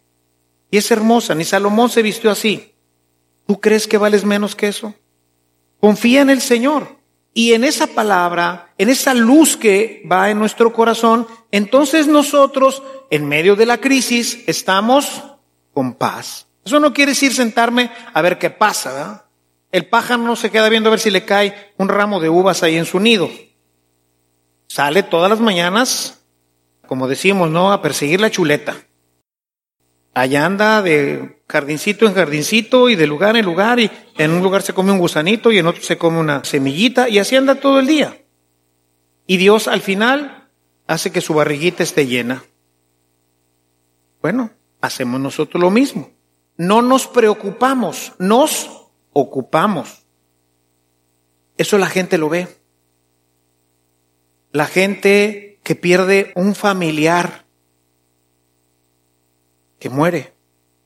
Y 0.70 0.76
es 0.76 0.90
hermosa, 0.90 1.34
ni 1.34 1.44
Salomón 1.44 1.88
se 1.88 2.02
vistió 2.02 2.30
así. 2.30 2.74
¿Tú 3.46 3.58
crees 3.58 3.88
que 3.88 3.96
vales 3.96 4.26
menos 4.26 4.54
que 4.54 4.68
eso? 4.68 4.94
Confía 5.80 6.20
en 6.20 6.28
el 6.28 6.42
Señor. 6.42 6.98
Y 7.32 7.54
en 7.54 7.64
esa 7.64 7.86
palabra, 7.86 8.74
en 8.76 8.90
esa 8.90 9.14
luz 9.14 9.56
que 9.56 10.02
va 10.12 10.28
en 10.28 10.38
nuestro 10.38 10.74
corazón, 10.74 11.26
entonces 11.52 12.06
nosotros, 12.06 12.82
en 13.10 13.28
medio 13.28 13.56
de 13.56 13.64
la 13.64 13.78
crisis, 13.78 14.44
estamos 14.46 15.24
con 15.72 15.94
paz. 15.94 16.47
Eso 16.68 16.80
no 16.80 16.92
quiere 16.92 17.12
decir 17.12 17.32
sentarme 17.32 17.90
a 18.12 18.20
ver 18.20 18.36
qué 18.36 18.50
pasa, 18.50 18.92
¿verdad? 18.92 19.24
El 19.72 19.86
pájaro 19.86 20.22
no 20.22 20.36
se 20.36 20.50
queda 20.50 20.68
viendo 20.68 20.90
a 20.90 20.92
ver 20.92 21.00
si 21.00 21.10
le 21.10 21.24
cae 21.24 21.72
un 21.78 21.88
ramo 21.88 22.20
de 22.20 22.28
uvas 22.28 22.62
ahí 22.62 22.76
en 22.76 22.84
su 22.84 23.00
nido. 23.00 23.30
Sale 24.66 25.02
todas 25.02 25.30
las 25.30 25.40
mañanas, 25.40 26.22
como 26.86 27.08
decimos, 27.08 27.48
¿no? 27.48 27.72
A 27.72 27.80
perseguir 27.80 28.20
la 28.20 28.30
chuleta. 28.30 28.76
Allá 30.12 30.44
anda 30.44 30.82
de 30.82 31.40
jardincito 31.48 32.06
en 32.06 32.12
jardincito 32.12 32.90
y 32.90 32.96
de 32.96 33.06
lugar 33.06 33.38
en 33.38 33.46
lugar 33.46 33.80
y 33.80 33.90
en 34.18 34.30
un 34.30 34.42
lugar 34.42 34.60
se 34.60 34.74
come 34.74 34.92
un 34.92 34.98
gusanito 34.98 35.50
y 35.50 35.56
en 35.56 35.68
otro 35.68 35.82
se 35.82 35.96
come 35.96 36.18
una 36.18 36.44
semillita 36.44 37.08
y 37.08 37.18
así 37.18 37.34
anda 37.34 37.54
todo 37.54 37.80
el 37.80 37.86
día. 37.86 38.26
Y 39.26 39.38
Dios 39.38 39.68
al 39.68 39.80
final 39.80 40.50
hace 40.86 41.12
que 41.12 41.22
su 41.22 41.32
barriguita 41.32 41.82
esté 41.82 42.06
llena. 42.06 42.44
Bueno, 44.20 44.50
hacemos 44.82 45.18
nosotros 45.18 45.62
lo 45.62 45.70
mismo. 45.70 46.17
No 46.58 46.82
nos 46.82 47.06
preocupamos, 47.06 48.12
nos 48.18 48.68
ocupamos. 49.12 50.04
Eso 51.56 51.78
la 51.78 51.86
gente 51.86 52.18
lo 52.18 52.28
ve. 52.28 52.48
La 54.52 54.66
gente 54.66 55.60
que 55.62 55.76
pierde 55.76 56.32
un 56.34 56.54
familiar 56.54 57.44
que 59.78 59.88
muere, 59.88 60.34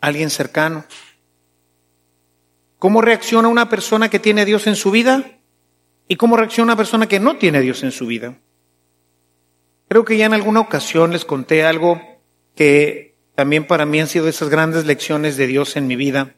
alguien 0.01 0.29
cercano. 0.29 0.85
¿Cómo 2.79 3.01
reacciona 3.01 3.49
una 3.49 3.69
persona 3.69 4.11
que 4.11 4.19
tiene 4.19 4.43
a 4.43 4.45
Dios 4.45 4.67
en 4.67 4.77
su 4.77 4.91
vida? 4.91 5.39
¿Y 6.07 6.17
cómo 6.17 6.37
reacciona 6.37 6.73
una 6.73 6.77
persona 6.77 7.07
que 7.07 7.21
no 7.21 7.39
tiene 7.39 7.59
a 7.59 7.63
Dios 7.63 7.83
en 7.83 7.93
su 7.93 8.07
vida? 8.07 8.39
Creo 9.89 10.05
que 10.05 10.17
ya 10.17 10.27
en 10.27 10.35
alguna 10.35 10.61
ocasión 10.61 11.13
les 11.13 11.25
conté 11.25 11.65
algo 11.65 12.01
que 12.55 13.12
también 13.35 13.67
para 13.67 13.87
mí 13.87 14.01
han 14.01 14.09
sido 14.09 14.29
esas 14.29 14.49
grandes 14.49 14.85
lecciones 14.85 15.37
de 15.37 15.47
Dios 15.47 15.77
en 15.77 15.87
mi 15.87 15.97
vida. 15.97 16.35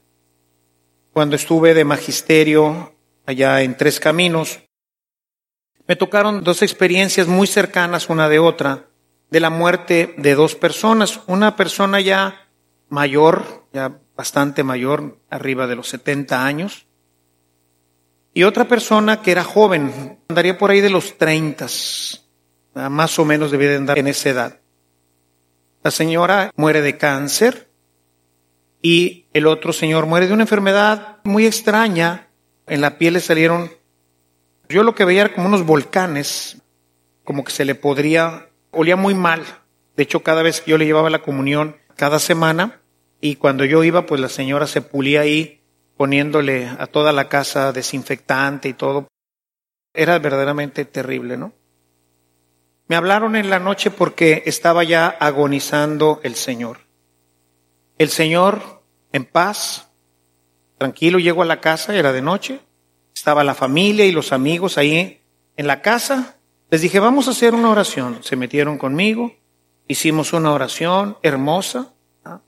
Cuando 1.12 1.36
estuve 1.36 1.74
de 1.74 1.84
magisterio 1.84 2.94
allá 3.26 3.62
en 3.62 3.76
Tres 3.76 4.00
Caminos, 4.00 4.60
me 5.86 5.96
tocaron 5.96 6.42
dos 6.42 6.62
experiencias 6.62 7.26
muy 7.26 7.46
cercanas 7.46 8.08
una 8.08 8.28
de 8.28 8.38
otra 8.38 8.86
de 9.30 9.40
la 9.40 9.50
muerte 9.50 10.14
de 10.16 10.34
dos 10.34 10.54
personas. 10.54 11.20
Una 11.26 11.56
persona 11.56 12.00
ya 12.00 12.48
mayor, 12.88 13.66
ya 13.72 14.00
bastante 14.16 14.62
mayor, 14.62 15.18
arriba 15.28 15.66
de 15.66 15.76
los 15.76 15.88
70 15.88 16.46
años, 16.46 16.86
y 18.32 18.42
otra 18.42 18.64
persona 18.66 19.22
que 19.22 19.30
era 19.30 19.44
joven, 19.44 20.18
andaría 20.28 20.58
por 20.58 20.70
ahí 20.70 20.80
de 20.80 20.90
los 20.90 21.16
30, 21.18 21.66
más 22.90 23.18
o 23.18 23.24
menos 23.24 23.52
debía 23.52 23.70
de 23.70 23.76
andar 23.76 23.98
en 23.98 24.08
esa 24.08 24.30
edad. 24.30 24.60
La 25.85 25.91
señora 25.91 26.50
muere 26.57 26.81
de 26.81 26.97
cáncer 26.97 27.69
y 28.81 29.26
el 29.35 29.47
otro 29.47 29.75
señor 29.75 30.07
muere 30.07 30.26
de 30.26 30.33
una 30.33 30.45
enfermedad 30.45 31.19
muy 31.25 31.45
extraña. 31.45 32.29
En 32.67 32.81
la 32.81 32.97
piel 32.97 33.12
le 33.12 33.21
salieron, 33.21 33.71
yo 34.67 34.83
lo 34.83 34.95
que 34.95 35.05
veía 35.05 35.26
era 35.26 35.35
como 35.35 35.47
unos 35.47 35.67
volcanes, 35.67 36.62
como 37.23 37.45
que 37.45 37.53
se 37.53 37.67
le 37.67 37.75
podría, 37.75 38.49
olía 38.71 38.97
muy 38.97 39.12
mal. 39.12 39.45
De 39.95 40.05
hecho, 40.05 40.23
cada 40.23 40.43
vez 40.43 40.62
que 40.62 40.71
yo 40.71 40.79
le 40.79 40.87
llevaba 40.87 41.11
la 41.11 41.21
comunión, 41.21 41.76
cada 41.97 42.19
semana, 42.19 42.81
y 43.21 43.37
cuando 43.37 43.67
yo 43.67 43.85
iba, 43.85 44.07
pues 44.07 44.23
la 44.23 44.31
señora 44.31 44.67
se 44.67 44.81
pulía 44.81 45.21
ahí 45.21 45.61
poniéndole 45.99 46.67
a 46.67 46.87
toda 46.87 47.12
la 47.12 47.29
casa 47.29 47.73
desinfectante 47.73 48.71
y 48.71 48.73
todo. 48.73 49.07
Era 49.93 50.19
verdaderamente 50.19 50.87
terrible, 50.87 51.37
¿no? 51.37 51.53
Me 52.87 52.97
hablaron 52.97 53.35
en 53.37 53.49
la 53.49 53.59
noche 53.59 53.91
porque 53.91 54.43
estaba 54.47 54.85
ya 54.85 55.09
agonizando 55.09 56.21
el 56.23 56.35
Señor. 56.35 56.81
El 57.97 58.11
Señor, 58.11 58.83
en 59.12 59.25
paz, 59.25 59.88
tranquilo, 60.76 61.19
llegó 61.19 61.43
a 61.43 61.47
la 61.47 61.61
casa, 61.61 61.95
era 61.95 62.12
de 62.12 62.21
noche, 62.21 62.61
estaba 63.14 63.43
la 63.45 63.55
familia 63.55 64.05
y 64.05 64.12
los 64.12 64.33
amigos 64.33 64.76
ahí 64.76 65.21
en 65.57 65.67
la 65.67 65.81
casa. 65.81 66.37
Les 66.71 66.83
dije, 66.83 66.99
vamos 66.99 67.29
a 67.29 67.31
hacer 67.31 67.55
una 67.55 67.71
oración. 67.71 68.19
Se 68.23 68.37
metieron 68.37 68.76
conmigo, 68.76 69.33
hicimos 69.88 70.33
una 70.33 70.53
oración 70.53 71.17
hermosa, 71.23 71.93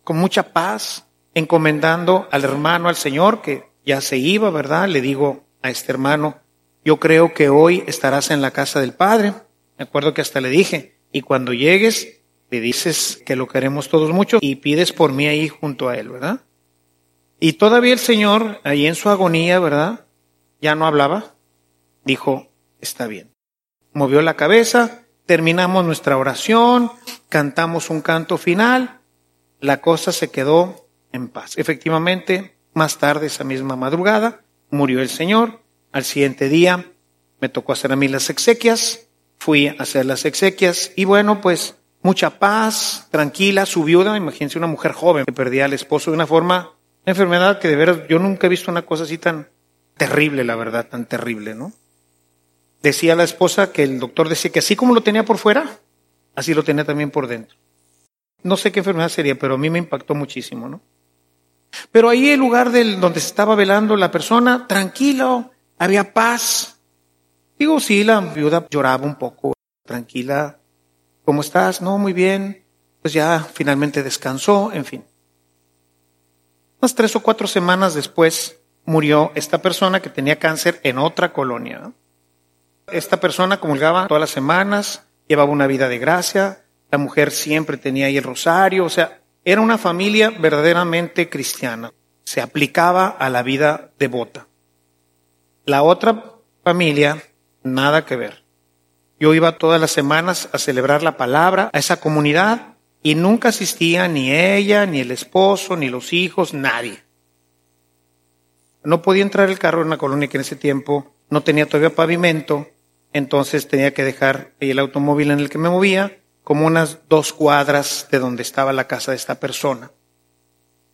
con 0.05 0.19
mucha 0.19 0.53
paz, 0.53 1.07
encomendando 1.35 2.29
al 2.31 2.45
hermano 2.45 2.89
al 2.89 2.97
Señor 2.97 3.41
que 3.41 3.71
ya 3.85 4.01
se 4.01 4.19
iba, 4.19 4.51
¿verdad? 4.51 4.89
Le 4.89 5.01
digo 5.01 5.45
a 5.63 5.71
este 5.71 5.93
hermano, 5.93 6.41
yo 6.85 6.99
creo 6.99 7.33
que 7.33 7.49
hoy 7.49 7.85
estarás 7.87 8.31
en 8.31 8.43
la 8.43 8.51
casa 8.51 8.81
del 8.81 8.93
Padre. 8.93 9.33
Me 9.79 9.85
acuerdo 9.85 10.15
que 10.15 10.21
hasta 10.21 10.41
le 10.41 10.49
dije, 10.49 10.99
y 11.13 11.23
cuando 11.23 11.53
llegues, 11.53 12.21
le 12.51 12.61
dices 12.61 13.23
que 13.27 13.37
lo 13.37 13.49
queremos 13.49 13.89
todos 13.89 14.11
mucho 14.13 14.39
y 14.41 14.57
pides 14.57 14.93
por 14.93 15.13
mí 15.13 15.27
ahí 15.27 15.49
junto 15.49 15.89
a 15.89 15.97
él, 15.97 16.09
¿verdad? 16.09 16.41
Y 17.41 17.55
todavía 17.55 17.93
el 17.93 17.99
Señor, 17.99 18.61
ahí 18.65 18.87
en 18.87 18.95
su 18.95 19.09
agonía, 19.09 19.59
¿verdad? 19.59 20.07
Ya 20.61 20.75
no 20.75 20.87
hablaba. 20.87 21.35
Dijo, 22.05 22.49
está 22.81 23.07
bien. 23.07 23.33
Movió 23.93 24.23
la 24.23 24.37
cabeza, 24.37 25.07
terminamos 25.27 25.85
nuestra 25.85 26.17
oración, 26.17 26.91
cantamos 27.29 27.91
un 27.91 28.01
canto 28.01 28.39
final, 28.39 29.01
la 29.61 29.81
cosa 29.81 30.13
se 30.13 30.31
quedó 30.31 30.89
en 31.13 31.29
paz. 31.29 31.59
Efectivamente, 31.59 32.57
más 32.73 32.99
tarde, 32.99 33.27
esa 33.27 33.45
misma 33.45 33.77
madrugada, 33.77 34.45
murió 34.71 35.01
el 35.01 35.09
Señor. 35.09 35.63
Al 35.93 36.05
siguiente 36.05 36.49
día 36.49 36.93
me 37.41 37.49
tocó 37.49 37.73
hacer 37.73 37.93
a 37.93 37.97
mí 37.97 38.09
las 38.09 38.31
exequias, 38.31 39.06
fui 39.47 39.69
a 39.69 39.77
hacer 39.79 40.05
las 40.07 40.25
exequias 40.25 40.91
y 40.97 41.05
bueno, 41.05 41.41
pues 41.41 41.77
mucha 42.03 42.41
paz, 42.41 43.07
tranquila, 43.13 43.65
su 43.65 43.85
viuda, 43.85 44.17
imagínense 44.17 44.59
una 44.59 44.67
mujer 44.67 44.91
joven 44.91 45.25
que 45.25 45.33
perdía 45.33 45.67
al 45.67 45.73
esposo 45.73 46.11
de 46.11 46.17
una 46.17 46.27
forma, 46.27 46.73
una 47.05 47.13
enfermedad 47.13 47.61
que 47.61 47.69
de 47.69 47.77
veras 47.77 47.99
yo 48.09 48.19
nunca 48.19 48.49
he 48.49 48.51
visto 48.51 48.73
una 48.73 48.83
cosa 48.83 49.05
así 49.05 49.19
tan 49.19 49.49
terrible, 49.97 50.43
la 50.43 50.57
verdad, 50.57 50.89
tan 50.89 51.07
terrible, 51.07 51.55
¿no? 51.55 51.73
Decía 52.83 53.15
la 53.15 53.23
esposa 53.23 53.71
que 53.71 53.85
el 53.85 54.01
doctor 54.01 54.29
decía 54.29 54.51
que 54.51 54.59
así 54.59 54.75
como 54.75 54.93
lo 54.93 55.05
tenía 55.05 55.25
por 55.25 55.39
fuera, 55.39 55.79
así 56.35 56.53
lo 56.53 56.65
tenía 56.65 56.85
también 56.85 57.13
por 57.13 57.29
dentro. 57.29 57.57
No 58.43 58.57
sé 58.57 58.73
qué 58.73 58.81
enfermedad 58.81 59.11
sería, 59.11 59.39
pero 59.39 59.55
a 59.55 59.59
mí 59.59 59.71
me 59.71 59.79
impactó 59.79 60.17
muchísimo, 60.17 60.69
¿no? 60.69 60.81
Pero 61.93 62.09
ahí 62.09 62.31
el 62.31 62.41
lugar 62.41 62.73
del, 62.73 62.99
donde 62.99 63.21
se 63.21 63.29
estaba 63.29 63.55
velando 63.55 63.95
la 63.95 64.11
persona, 64.11 64.67
tranquilo, 64.67 65.53
había 65.79 66.13
paz. 66.13 66.76
Digo, 67.59 67.81
sí, 67.81 68.05
la 68.05 68.21
viuda 68.21 68.67
lloraba 68.71 69.05
un 69.05 69.17
poco, 69.17 69.53
tranquila. 69.85 70.59
¿Cómo 71.25 71.41
estás? 71.41 71.81
No, 71.81 71.99
muy 71.99 72.13
bien. 72.13 72.65
Pues 73.03 73.15
ya 73.15 73.41
finalmente 73.41 74.03
descansó, 74.03 74.73
en 74.73 74.85
fin. 74.85 75.05
Unas 76.81 76.95
tres 76.95 77.17
o 77.17 77.23
cuatro 77.23 77.47
semanas 77.47 77.95
después 77.95 78.59
murió 78.85 79.33
esta 79.35 79.63
persona 79.63 80.01
que 80.01 80.11
tenía 80.11 80.39
cáncer 80.39 80.81
en 80.83 80.99
otra 80.99 81.33
colonia. 81.33 81.93
Esta 82.93 83.19
persona 83.19 83.59
comulgaba 83.59 84.07
todas 84.07 84.21
las 84.21 84.31
semanas, 84.31 85.03
llevaba 85.27 85.51
una 85.51 85.67
vida 85.67 85.89
de 85.89 85.99
gracia, 85.99 86.65
la 86.91 86.99
mujer 86.99 87.33
siempre 87.33 87.77
tenía 87.77 88.07
ahí 88.07 88.17
el 88.17 88.25
rosario, 88.25 88.85
o 88.85 88.89
sea, 88.89 89.21
era 89.45 89.61
una 89.61 89.79
familia 89.79 90.31
verdaderamente 90.31 91.29
cristiana, 91.29 91.93
se 92.25 92.41
aplicaba 92.41 93.09
a 93.09 93.29
la 93.31 93.43
vida 93.43 93.91
devota. 93.99 94.47
La 95.65 95.83
otra 95.83 96.37
familia, 96.63 97.23
nada 97.67 98.05
que 98.05 98.17
ver. 98.17 98.45
Yo 99.19 99.35
iba 99.35 99.59
todas 99.59 99.81
las 99.81 99.91
semanas 99.91 100.49
a 100.53 100.59
celebrar 100.59 101.03
la 101.03 101.17
palabra 101.17 101.71
a 101.73 101.79
esa 101.79 102.01
comunidad 102.01 102.77
y 103.03 103.15
nunca 103.15 103.51
asistía 103.51 104.09
ni 104.09 104.33
ella, 104.33 104.87
ni 104.87 105.01
el 105.01 105.11
esposo, 105.11 105.77
ni 105.77 105.89
los 105.89 106.13
hijos, 106.13 106.55
nadie. 106.55 107.03
No 108.83 109.03
podía 109.03 109.23
entrar 109.23 109.49
el 109.49 109.59
carro 109.59 109.81
en 109.81 109.89
una 109.89 109.99
colonia 109.99 110.29
que 110.29 110.37
en 110.37 110.43
ese 110.43 110.57
tiempo 110.57 111.15
no 111.29 111.43
tenía 111.43 111.67
todavía 111.67 111.95
pavimento, 111.95 112.69
entonces 113.13 113.69
tenía 113.69 113.95
que 113.95 114.05
dejar 114.05 114.53
el 114.61 114.79
automóvil 114.79 115.31
en 115.31 115.41
el 115.41 115.49
que 115.49 115.59
me 115.59 115.71
movía 115.71 116.19
como 116.45 116.67
unas 116.67 117.01
dos 117.09 117.33
cuadras 117.33 118.07
de 118.11 118.19
donde 118.19 118.43
estaba 118.43 118.73
la 118.73 118.87
casa 118.87 119.11
de 119.11 119.17
esta 119.17 119.41
persona. 119.41 119.91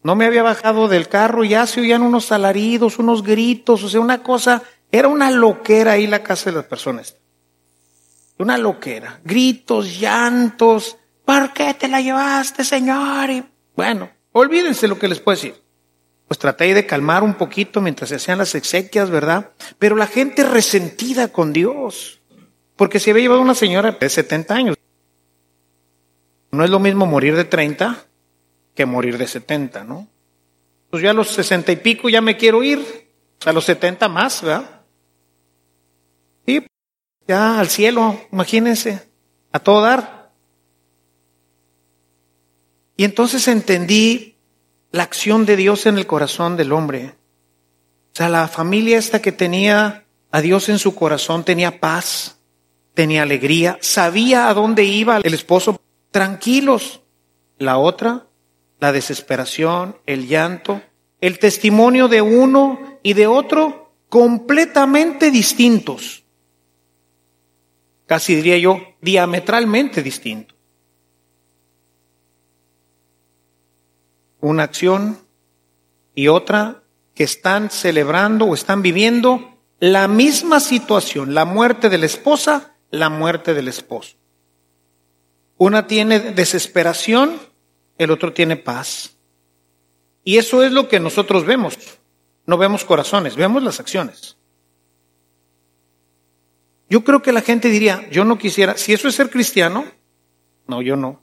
No 0.03 0.17
me 0.17 0.25
había 0.25 0.43
bajado 0.43 0.89
del 0.89 1.09
carro 1.09 1.45
ya 1.45 1.67
se 1.67 1.81
oían 1.81 2.03
unos 2.03 2.33
alaridos, 2.33 2.99
unos 2.99 3.23
gritos, 3.23 3.85
o 3.85 3.89
sea, 3.89 4.01
una 4.01 4.23
cosa, 4.23 4.63
era 4.93 5.09
una 5.09 5.31
loquera 5.31 5.93
ahí 5.93 6.07
la 6.07 6.23
casa 6.23 6.51
de 6.51 6.57
las 6.57 6.67
personas. 6.67 7.17
Una 8.39 8.59
loquera, 8.59 9.21
gritos, 9.25 9.99
llantos, 9.99 10.99
¿por 11.25 11.55
qué 11.55 11.73
te 11.73 11.89
la 11.89 12.03
llevaste, 12.03 12.63
señor? 12.63 13.31
Y 13.31 13.45
bueno, 13.75 14.11
olvídense 14.33 14.87
lo 14.87 14.99
que 14.99 15.09
les 15.09 15.19
puedo 15.19 15.37
decir. 15.37 15.55
Pues 16.29 16.39
traté 16.39 16.75
de 16.75 16.87
calmar 16.87 17.23
un 17.23 17.35
poquito 17.35 17.81
mientras 17.81 18.11
se 18.11 18.17
hacían 18.17 18.39
las 18.39 18.55
exequias, 18.55 19.09
¿verdad? 19.09 19.51
Pero 19.79 19.97
la 19.97 20.07
gente 20.07 20.45
resentida 20.45 21.29
con 21.29 21.55
Dios, 21.55 22.21
porque 22.77 23.01
se 23.01 23.11
había 23.11 23.23
llevado 23.23 23.41
una 23.41 23.55
señora 23.55 23.93
de 23.93 24.09
70 24.09 24.55
años. 24.55 24.77
No 26.51 26.65
es 26.65 26.71
lo 26.71 26.79
mismo 26.79 27.07
morir 27.07 27.35
de 27.35 27.45
30 27.45 28.05
que 28.75 28.85
morir 28.85 29.17
de 29.17 29.27
70, 29.27 29.85
¿no? 29.85 30.09
Pues 30.91 31.03
ya 31.03 31.11
a 31.11 31.15
los 31.15 31.29
60 31.29 31.73
y 31.73 31.77
pico 31.77 32.11
ya 32.11 32.21
me 32.21 32.37
quiero 32.37 32.63
ir, 32.63 33.09
a 33.45 33.53
los 33.53 33.65
70 33.65 34.09
más, 34.09 34.43
¿verdad? 34.43 34.82
Ya 37.29 37.61
al 37.61 37.69
cielo, 37.69 38.21
imagínense, 38.33 39.09
a 39.53 39.59
todo 39.59 39.83
dar. 39.83 40.33
Y 42.97 43.05
entonces 43.05 43.49
entendí 43.49 44.37
la 44.91 45.05
acción 45.05 45.47
de 45.47 45.57
Dios 45.57 45.87
en 45.87 45.99
el 45.99 46.07
corazón 46.07 46.57
del 46.57 46.73
hombre. 46.73 47.15
O 48.13 48.17
sea, 48.17 48.29
la 48.29 48.47
familia 48.49 48.99
esta 48.99 49.23
que 49.23 49.33
tenía 49.33 50.05
a 50.31 50.41
Dios 50.41 50.69
en 50.69 50.79
su 50.79 50.95
corazón 50.95 51.45
tenía 51.45 51.81
paz, 51.81 52.39
tenía 52.95 53.23
alegría, 53.23 53.79
sabía 53.81 54.49
a 54.49 54.55
dónde 54.55 54.85
iba 54.85 55.19
el 55.19 55.35
esposo 55.35 55.81
tranquilos. 56.11 57.01
La 57.59 57.79
otra, 57.79 58.27
la 58.81 58.93
desesperación, 58.93 59.97
el 60.07 60.27
llanto, 60.27 60.83
el 61.21 61.39
testimonio 61.39 62.09
de 62.09 62.21
uno 62.21 62.99
y 63.03 63.15
de 63.15 63.27
otro 63.27 63.93
completamente 64.09 65.31
distintos. 65.31 66.22
Casi 68.13 68.35
diría 68.35 68.59
yo, 68.59 68.79
diametralmente 69.01 70.03
distintos. 70.03 70.55
Una 74.43 74.65
acción 74.65 75.19
y 76.15 76.29
otra 76.29 76.83
que 77.15 77.25
están 77.25 77.71
celebrando 77.71 78.45
o 78.45 78.53
están 78.53 78.83
viviendo 78.83 79.57
la 79.81 80.09
misma 80.09 80.61
situación, 80.61 81.33
la 81.33 81.47
muerte 81.47 81.89
de 81.89 81.97
la 81.97 82.05
esposa, 82.05 82.77
la 82.91 83.09
muerte 83.09 83.55
del 83.55 83.69
esposo. 83.69 84.17
Una 85.57 85.87
tiene 85.87 86.21
desesperación, 86.21 87.41
el 87.97 88.11
otro 88.11 88.35
tiene 88.35 88.59
paz. 88.59 89.17
Y 90.23 90.37
eso 90.37 90.63
es 90.63 90.71
lo 90.71 90.87
que 90.87 91.01
nosotros 91.01 91.47
vemos. 91.47 91.79
No 92.45 92.59
vemos 92.59 92.85
corazones, 92.85 93.37
vemos 93.37 93.63
las 93.63 93.81
acciones. 93.81 94.37
Yo 96.93 97.05
creo 97.05 97.23
que 97.23 97.33
la 97.33 97.41
gente 97.41 97.71
diría, 97.71 98.07
yo 98.11 98.27
no 98.27 98.37
quisiera, 98.37 98.77
si 98.77 98.93
eso 98.93 99.09
es 99.09 99.15
ser 99.15 99.31
cristiano, 99.31 99.87
no, 100.67 100.83
yo 100.83 100.95
no. 100.95 101.23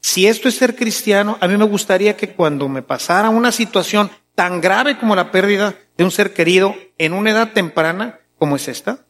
Si 0.00 0.28
esto 0.28 0.48
es 0.48 0.54
ser 0.54 0.76
cristiano, 0.76 1.38
a 1.40 1.48
mí 1.48 1.56
me 1.56 1.64
gustaría 1.64 2.16
que 2.16 2.34
cuando 2.34 2.68
me 2.68 2.82
pasara 2.82 3.28
una 3.28 3.50
situación 3.50 4.12
tan 4.36 4.60
grave 4.60 4.96
como 4.98 5.16
la 5.16 5.32
pérdida 5.32 5.74
de 5.96 6.04
un 6.04 6.12
ser 6.12 6.32
querido 6.32 6.76
en 6.98 7.14
una 7.14 7.32
edad 7.32 7.52
temprana 7.52 8.20
como 8.38 8.54
es 8.54 8.68
esta, 8.68 9.04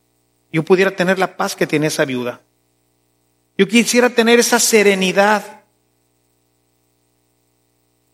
yo 0.50 0.62
pudiera 0.62 0.92
tener 0.92 1.18
la 1.18 1.36
paz 1.36 1.54
que 1.54 1.66
tiene 1.66 1.88
esa 1.88 2.06
viuda. 2.06 2.40
Yo 3.58 3.68
quisiera 3.68 4.08
tener 4.08 4.40
esa 4.40 4.60
serenidad. 4.60 5.60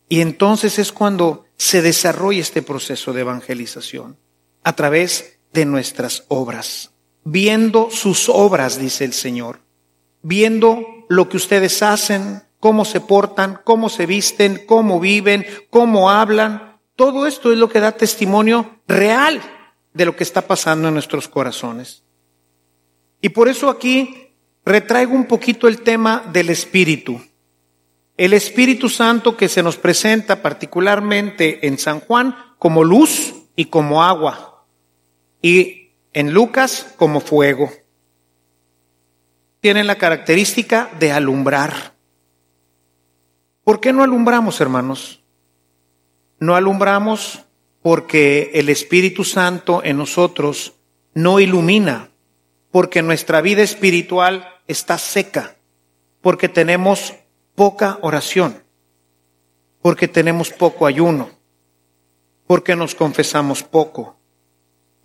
Y 0.09 0.19
entonces 0.19 0.79
es 0.79 0.91
cuando 0.91 1.45
se 1.55 1.81
desarrolla 1.81 2.41
este 2.41 2.61
proceso 2.61 3.13
de 3.13 3.21
evangelización 3.21 4.17
a 4.65 4.75
través 4.75 5.39
de 5.53 5.63
nuestras 5.63 6.25
obras, 6.27 6.91
viendo 7.31 7.89
sus 7.91 8.27
obras, 8.27 8.79
dice 8.79 9.05
el 9.05 9.13
Señor, 9.13 9.59
viendo 10.21 10.85
lo 11.09 11.29
que 11.29 11.37
ustedes 11.37 11.81
hacen, 11.83 12.41
cómo 12.59 12.85
se 12.85 13.01
portan, 13.01 13.59
cómo 13.63 13.89
se 13.89 14.05
visten, 14.05 14.63
cómo 14.65 14.99
viven, 14.99 15.45
cómo 15.69 16.09
hablan. 16.09 16.77
Todo 16.95 17.27
esto 17.27 17.51
es 17.51 17.57
lo 17.57 17.69
que 17.69 17.79
da 17.79 17.91
testimonio 17.91 18.79
real 18.87 19.41
de 19.93 20.05
lo 20.05 20.15
que 20.15 20.23
está 20.23 20.41
pasando 20.41 20.87
en 20.87 20.95
nuestros 20.95 21.27
corazones. 21.27 22.03
Y 23.21 23.29
por 23.29 23.47
eso 23.47 23.69
aquí 23.69 24.33
retraigo 24.65 25.13
un 25.13 25.25
poquito 25.25 25.67
el 25.67 25.81
tema 25.81 26.23
del 26.31 26.49
Espíritu. 26.49 27.21
El 28.17 28.33
Espíritu 28.33 28.89
Santo 28.89 29.37
que 29.37 29.47
se 29.47 29.63
nos 29.63 29.77
presenta 29.77 30.41
particularmente 30.41 31.65
en 31.67 31.77
San 31.77 32.01
Juan 32.01 32.35
como 32.57 32.83
luz 32.83 33.33
y 33.55 33.65
como 33.65 34.03
agua. 34.03 34.65
Y 35.41 35.78
en 36.13 36.33
Lucas 36.33 36.93
como 36.97 37.19
fuego. 37.19 37.71
Tienen 39.61 39.87
la 39.87 39.97
característica 39.97 40.89
de 40.99 41.11
alumbrar. 41.11 41.95
¿Por 43.63 43.79
qué 43.79 43.93
no 43.93 44.03
alumbramos, 44.03 44.61
hermanos? 44.61 45.23
No 46.39 46.55
alumbramos 46.55 47.45
porque 47.81 48.51
el 48.53 48.69
Espíritu 48.69 49.23
Santo 49.23 49.81
en 49.83 49.97
nosotros 49.97 50.73
no 51.13 51.39
ilumina, 51.39 52.09
porque 52.71 53.01
nuestra 53.01 53.41
vida 53.41 53.61
espiritual 53.61 54.47
está 54.67 54.97
seca, 54.97 55.57
porque 56.21 56.49
tenemos 56.49 57.15
poca 57.55 57.99
oración, 58.01 58.63
porque 59.81 60.07
tenemos 60.07 60.49
poco 60.51 60.85
ayuno, 60.85 61.29
porque 62.47 62.75
nos 62.75 62.95
confesamos 62.95 63.63
poco, 63.63 64.18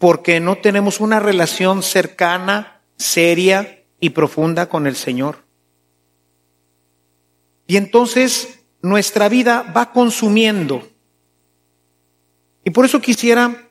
porque 0.05 0.39
no 0.39 0.59
tenemos 0.59 1.01
una 1.01 1.19
relación 1.19 1.83
cercana, 1.83 2.83
seria 2.99 3.87
y 3.99 4.11
profunda 4.11 4.69
con 4.69 4.87
el 4.87 4.97
Señor. 4.97 5.47
Y 7.67 7.79
entonces 7.79 8.67
nuestra 8.83 9.31
vida 9.31 9.63
va 9.75 9.93
consumiendo. 9.93 10.87
Y 12.65 12.69
por 12.69 12.85
eso 12.85 13.01
quisiera 13.01 13.71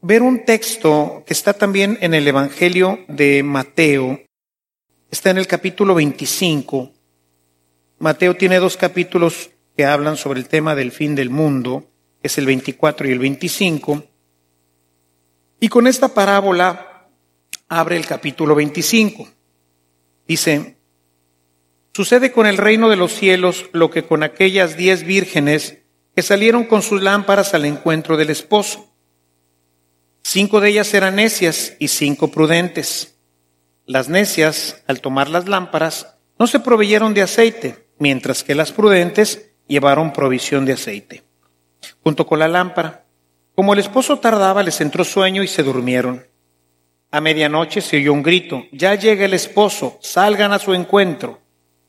ver 0.00 0.22
un 0.22 0.44
texto 0.44 1.22
que 1.24 1.34
está 1.34 1.52
también 1.52 1.98
en 2.00 2.14
el 2.14 2.26
Evangelio 2.26 2.98
de 3.06 3.44
Mateo. 3.44 4.18
Está 5.08 5.30
en 5.30 5.38
el 5.38 5.46
capítulo 5.46 5.94
25. 5.94 6.90
Mateo 8.00 8.34
tiene 8.34 8.56
dos 8.56 8.76
capítulos 8.76 9.50
que 9.76 9.84
hablan 9.84 10.16
sobre 10.16 10.40
el 10.40 10.48
tema 10.48 10.74
del 10.74 10.90
fin 10.90 11.14
del 11.14 11.30
mundo, 11.30 11.86
es 12.24 12.38
el 12.38 12.46
24 12.46 13.06
y 13.06 13.12
el 13.12 13.20
25. 13.20 14.08
Y 15.62 15.68
con 15.68 15.86
esta 15.86 16.08
parábola 16.08 17.06
abre 17.68 17.96
el 17.96 18.04
capítulo 18.04 18.56
25. 18.56 19.28
Dice, 20.26 20.76
Sucede 21.94 22.32
con 22.32 22.48
el 22.48 22.56
reino 22.56 22.88
de 22.88 22.96
los 22.96 23.12
cielos 23.12 23.66
lo 23.70 23.88
que 23.88 24.02
con 24.02 24.24
aquellas 24.24 24.76
diez 24.76 25.04
vírgenes 25.04 25.78
que 26.16 26.22
salieron 26.22 26.64
con 26.64 26.82
sus 26.82 27.00
lámparas 27.00 27.54
al 27.54 27.64
encuentro 27.64 28.16
del 28.16 28.30
esposo. 28.30 28.92
Cinco 30.24 30.60
de 30.60 30.70
ellas 30.70 30.92
eran 30.94 31.14
necias 31.14 31.74
y 31.78 31.86
cinco 31.86 32.32
prudentes. 32.32 33.16
Las 33.86 34.08
necias, 34.08 34.82
al 34.88 35.00
tomar 35.00 35.30
las 35.30 35.46
lámparas, 35.46 36.16
no 36.40 36.48
se 36.48 36.58
proveyeron 36.58 37.14
de 37.14 37.22
aceite, 37.22 37.86
mientras 38.00 38.42
que 38.42 38.56
las 38.56 38.72
prudentes 38.72 39.52
llevaron 39.68 40.12
provisión 40.12 40.64
de 40.64 40.72
aceite. 40.72 41.22
Junto 42.02 42.26
con 42.26 42.40
la 42.40 42.48
lámpara, 42.48 43.01
como 43.62 43.74
el 43.74 43.78
esposo 43.78 44.18
tardaba, 44.18 44.64
les 44.64 44.80
entró 44.80 45.04
sueño 45.04 45.40
y 45.44 45.46
se 45.46 45.62
durmieron. 45.62 46.26
A 47.12 47.20
medianoche 47.20 47.80
se 47.80 47.98
oyó 47.98 48.12
un 48.12 48.24
grito, 48.24 48.64
ya 48.72 48.96
llega 48.96 49.24
el 49.24 49.34
esposo, 49.34 50.00
salgan 50.02 50.52
a 50.52 50.58
su 50.58 50.74
encuentro. 50.74 51.38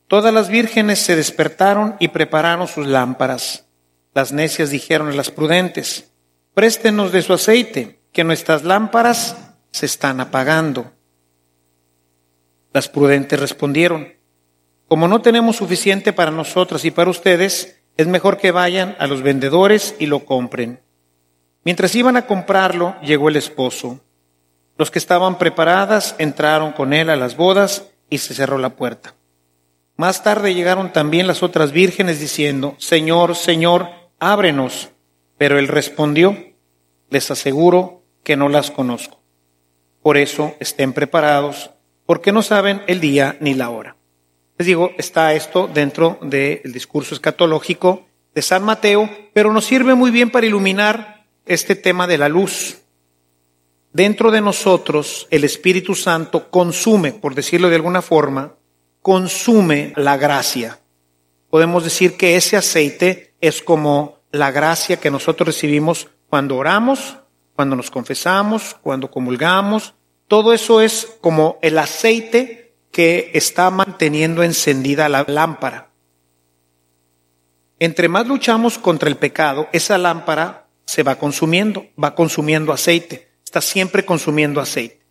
Todas 0.08 0.32
las 0.32 0.50
vírgenes 0.50 1.00
se 1.00 1.16
despertaron 1.16 1.96
y 1.98 2.10
prepararon 2.10 2.68
sus 2.68 2.86
lámparas. 2.86 3.66
Las 4.14 4.32
necias 4.32 4.70
dijeron 4.70 5.10
a 5.10 5.14
las 5.14 5.32
prudentes, 5.32 6.12
préstenos 6.54 7.12
de 7.12 7.24
su 7.24 7.34
aceite, 7.34 8.02
que 8.12 8.24
nuestras 8.24 8.64
lámparas 8.64 9.36
se 9.72 9.88
están 9.88 10.20
apagando. 10.20 10.92
Las 12.72 12.88
prudentes 12.88 13.40
respondieron, 13.40 14.14
como 14.88 15.08
no 15.08 15.24
tenemos 15.24 15.56
suficiente 15.56 16.14
para 16.14 16.30
nosotras 16.30 16.86
y 16.86 16.92
para 16.92 17.10
ustedes, 17.10 17.82
es 17.98 18.06
mejor 18.06 18.38
que 18.38 18.52
vayan 18.52 18.96
a 19.00 19.08
los 19.08 19.24
vendedores 19.24 19.96
y 19.98 20.06
lo 20.06 20.24
compren. 20.24 20.83
Mientras 21.64 21.96
iban 21.96 22.18
a 22.18 22.26
comprarlo, 22.26 22.96
llegó 23.02 23.30
el 23.30 23.38
esposo. 23.38 24.02
Los 24.78 24.92
que 24.92 25.00
estaban 25.00 25.38
preparadas 25.38 26.16
entraron 26.18 26.74
con 26.74 26.94
él 26.94 27.10
a 27.10 27.16
las 27.16 27.38
bodas 27.38 27.90
y 28.10 28.18
se 28.18 28.34
cerró 28.34 28.58
la 28.58 28.76
puerta. 28.76 29.16
Más 29.96 30.24
tarde 30.24 30.54
llegaron 30.54 30.92
también 30.92 31.28
las 31.28 31.44
otras 31.44 31.72
vírgenes 31.72 32.20
diciendo, 32.20 32.76
Señor, 32.80 33.36
Señor, 33.36 33.88
ábrenos. 34.20 34.90
Pero 35.38 35.60
él 35.60 35.68
respondió, 35.68 36.38
les 37.10 37.30
aseguro 37.32 38.04
que 38.24 38.36
no 38.36 38.50
las 38.50 38.72
conozco. 38.72 39.20
Por 40.02 40.18
eso 40.18 40.56
estén 40.60 40.94
preparados, 40.94 41.72
porque 42.06 42.32
no 42.32 42.42
saben 42.42 42.82
el 42.88 43.00
día 43.00 43.38
ni 43.40 43.54
la 43.54 43.70
hora. 43.70 43.96
Les 44.58 44.68
digo, 44.68 44.92
está 44.98 45.34
esto 45.34 45.70
dentro 45.72 46.18
del 46.22 46.62
discurso 46.74 47.16
escatológico 47.16 48.06
de 48.36 48.42
San 48.42 48.64
Mateo, 48.64 49.10
pero 49.34 49.54
nos 49.54 49.66
sirve 49.66 49.96
muy 49.96 50.12
bien 50.12 50.30
para 50.30 50.46
iluminar 50.46 51.13
este 51.46 51.76
tema 51.76 52.08
de 52.08 52.18
la 52.18 52.30
luz. 52.30 52.78
Dentro 53.92 54.32
de 54.32 54.42
nosotros, 54.42 55.28
el 55.30 55.44
Espíritu 55.44 55.94
Santo 55.94 56.50
consume, 56.50 57.14
por 57.14 57.36
decirlo 57.36 57.70
de 57.70 57.76
alguna 57.76 58.02
forma, 58.02 58.56
consume 59.02 59.94
la 59.96 60.18
gracia. 60.18 60.80
Podemos 61.50 61.84
decir 61.84 62.18
que 62.18 62.36
ese 62.36 62.58
aceite 62.58 63.36
es 63.40 63.62
como 63.62 64.20
la 64.32 64.52
gracia 64.52 64.98
que 64.98 65.12
nosotros 65.12 65.48
recibimos 65.48 66.08
cuando 66.28 66.58
oramos, 66.58 67.18
cuando 67.56 67.76
nos 67.76 67.92
confesamos, 67.92 68.76
cuando 68.82 69.12
comulgamos. 69.12 69.94
Todo 70.28 70.54
eso 70.54 70.82
es 70.82 71.18
como 71.22 71.60
el 71.62 71.78
aceite 71.78 72.74
que 72.92 73.30
está 73.34 73.70
manteniendo 73.70 74.42
encendida 74.42 75.10
la 75.10 75.26
lámpara. 75.28 75.90
Entre 77.78 78.08
más 78.08 78.26
luchamos 78.26 78.80
contra 78.80 79.10
el 79.10 79.18
pecado, 79.18 79.68
esa 79.74 79.98
lámpara 79.98 80.63
se 80.86 81.04
va 81.04 81.16
consumiendo, 81.16 81.86
va 82.02 82.16
consumiendo 82.16 82.72
aceite, 82.72 83.30
está 83.44 83.62
siempre 83.62 84.06
consumiendo 84.06 84.62
aceite. 84.62 85.04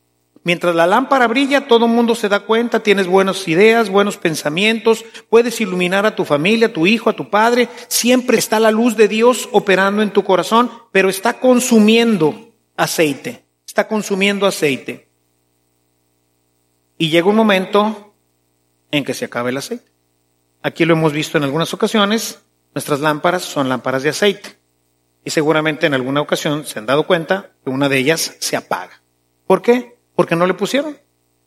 Mientras 0.44 0.74
la 0.74 0.88
lámpara 0.88 1.28
brilla, 1.28 1.68
todo 1.68 1.86
el 1.86 1.92
mundo 1.92 2.16
se 2.16 2.28
da 2.28 2.40
cuenta, 2.40 2.82
tienes 2.82 3.06
buenas 3.06 3.46
ideas, 3.46 3.88
buenos 3.88 4.16
pensamientos, 4.16 5.04
puedes 5.30 5.60
iluminar 5.60 6.04
a 6.04 6.16
tu 6.16 6.24
familia, 6.24 6.66
a 6.66 6.72
tu 6.72 6.86
hijo, 6.86 7.08
a 7.08 7.12
tu 7.12 7.30
padre. 7.30 7.68
Siempre 7.86 8.38
está 8.38 8.58
la 8.58 8.72
luz 8.72 8.96
de 8.96 9.06
Dios 9.06 9.48
operando 9.52 10.02
en 10.02 10.10
tu 10.10 10.24
corazón, 10.24 10.68
pero 10.90 11.08
está 11.08 11.34
consumiendo 11.38 12.52
aceite, 12.76 13.44
está 13.64 13.86
consumiendo 13.86 14.44
aceite. 14.44 15.08
Y 16.98 17.10
llega 17.10 17.28
un 17.28 17.36
momento 17.36 18.14
en 18.90 19.04
que 19.04 19.14
se 19.14 19.24
acaba 19.24 19.48
el 19.48 19.56
aceite. 19.56 19.92
Aquí 20.60 20.84
lo 20.84 20.94
hemos 20.94 21.12
visto 21.12 21.38
en 21.38 21.44
algunas 21.44 21.72
ocasiones, 21.72 22.40
nuestras 22.74 22.98
lámparas 22.98 23.42
son 23.42 23.68
lámparas 23.68 24.02
de 24.02 24.10
aceite. 24.10 24.61
Y 25.24 25.30
seguramente 25.30 25.86
en 25.86 25.94
alguna 25.94 26.20
ocasión 26.20 26.64
se 26.64 26.78
han 26.78 26.86
dado 26.86 27.06
cuenta 27.06 27.52
que 27.64 27.70
una 27.70 27.88
de 27.88 27.98
ellas 27.98 28.36
se 28.40 28.56
apaga. 28.56 29.02
¿Por 29.46 29.62
qué? 29.62 29.92
porque 30.14 30.36
no 30.36 30.46
le 30.46 30.54
pusieron. 30.54 30.98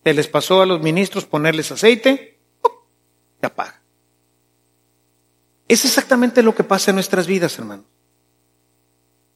Se 0.03 0.13
les 0.13 0.27
pasó 0.27 0.61
a 0.61 0.65
los 0.65 0.81
ministros 0.81 1.25
ponerles 1.25 1.71
aceite, 1.71 2.39
se 3.39 3.45
apaga. 3.45 3.81
Es 5.67 5.83
exactamente 5.85 6.43
lo 6.43 6.53
que 6.53 6.63
pasa 6.63 6.91
en 6.91 6.95
nuestras 6.95 7.25
vidas, 7.25 7.57
hermanos. 7.57 7.85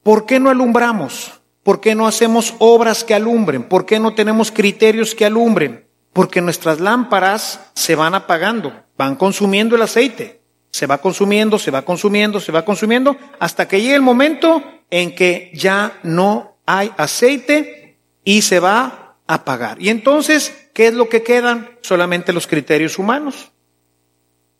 ¿Por 0.02 0.26
qué 0.26 0.38
no 0.38 0.48
alumbramos? 0.48 1.40
¿Por 1.62 1.80
qué 1.80 1.94
no 1.94 2.06
hacemos 2.06 2.54
obras 2.58 3.04
que 3.04 3.14
alumbren? 3.14 3.64
¿Por 3.64 3.84
qué 3.84 3.98
no 3.98 4.14
tenemos 4.14 4.50
criterios 4.52 5.14
que 5.14 5.26
alumbren? 5.26 5.88
Porque 6.12 6.40
nuestras 6.40 6.80
lámparas 6.80 7.60
se 7.74 7.96
van 7.96 8.14
apagando, 8.14 8.72
van 8.96 9.16
consumiendo 9.16 9.76
el 9.76 9.82
aceite. 9.82 10.39
Se 10.70 10.86
va 10.86 10.98
consumiendo, 10.98 11.58
se 11.58 11.70
va 11.70 11.82
consumiendo, 11.82 12.40
se 12.40 12.52
va 12.52 12.64
consumiendo, 12.64 13.16
hasta 13.38 13.66
que 13.66 13.80
llegue 13.80 13.94
el 13.94 14.02
momento 14.02 14.62
en 14.90 15.14
que 15.14 15.50
ya 15.54 15.98
no 16.02 16.56
hay 16.66 16.92
aceite 16.96 17.98
y 18.24 18.42
se 18.42 18.60
va 18.60 19.00
apagar. 19.30 19.80
Y 19.80 19.90
entonces, 19.90 20.68
¿qué 20.74 20.88
es 20.88 20.94
lo 20.94 21.08
que 21.08 21.22
quedan? 21.22 21.70
Solamente 21.82 22.32
los 22.32 22.48
criterios 22.48 22.98
humanos. 22.98 23.52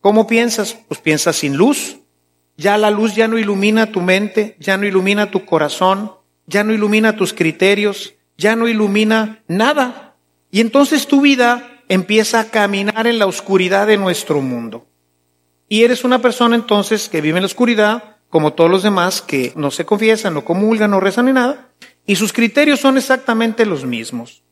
¿Cómo 0.01 0.29
piensas? 0.29 0.79
Pues 0.87 1.01
piensas 1.01 1.37
sin 1.37 1.57
luz. 1.57 1.99
Ya 2.57 2.79
la 2.79 2.90
luz 2.90 3.16
ya 3.16 3.27
no 3.27 3.37
ilumina 3.37 3.90
tu 3.90 4.01
mente, 4.01 4.57
ya 4.61 4.77
no 4.77 4.87
ilumina 4.87 5.31
tu 5.31 5.44
corazón, 5.44 6.12
ya 6.46 6.62
no 6.62 6.73
ilumina 6.73 7.16
tus 7.16 7.33
criterios, 7.33 8.14
ya 8.37 8.55
no 8.55 8.68
ilumina 8.68 9.42
nada. 9.49 10.14
Y 10.53 10.61
entonces 10.61 11.07
tu 11.07 11.20
vida 11.20 11.83
empieza 11.88 12.38
a 12.38 12.51
caminar 12.51 13.07
en 13.09 13.18
la 13.18 13.27
oscuridad 13.27 13.88
de 13.88 13.96
nuestro 13.96 14.40
mundo. 14.40 14.87
Y 15.73 15.85
eres 15.85 16.03
una 16.03 16.21
persona 16.21 16.57
entonces 16.57 17.09
que 17.09 17.21
vive 17.21 17.39
en 17.39 17.45
la 17.45 17.47
oscuridad, 17.47 18.17
como 18.29 18.55
todos 18.55 18.69
los 18.69 18.83
demás, 18.83 19.23
que 19.23 19.53
no 19.55 19.71
se 19.71 19.87
confiesan, 19.87 20.35
no 20.35 20.45
comulgan, 20.45 20.91
no 20.91 20.99
rezan 20.99 21.27
ni 21.27 21.33
nada, 21.33 21.69
y 22.05 22.17
sus 22.17 22.33
criterios 22.33 22.81
son 22.81 22.99
exactamente 22.99 23.65
los 23.65 23.87
mismos. 23.87 24.43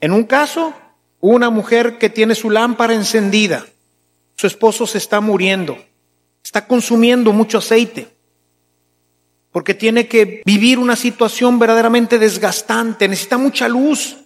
En 0.00 0.10
un 0.12 0.24
caso, 0.24 0.74
una 1.20 1.50
mujer 1.50 1.98
que 1.98 2.10
tiene 2.10 2.34
su 2.34 2.50
lámpara 2.50 2.94
encendida, 2.94 3.64
su 4.34 4.48
esposo 4.48 4.88
se 4.88 4.98
está 4.98 5.20
muriendo, 5.20 5.78
está 6.42 6.66
consumiendo 6.66 7.32
mucho 7.32 7.58
aceite, 7.58 8.08
porque 9.52 9.74
tiene 9.74 10.08
que 10.08 10.42
vivir 10.44 10.80
una 10.80 10.96
situación 10.96 11.60
verdaderamente 11.60 12.18
desgastante, 12.18 13.06
necesita 13.06 13.38
mucha 13.38 13.68
luz, 13.68 14.16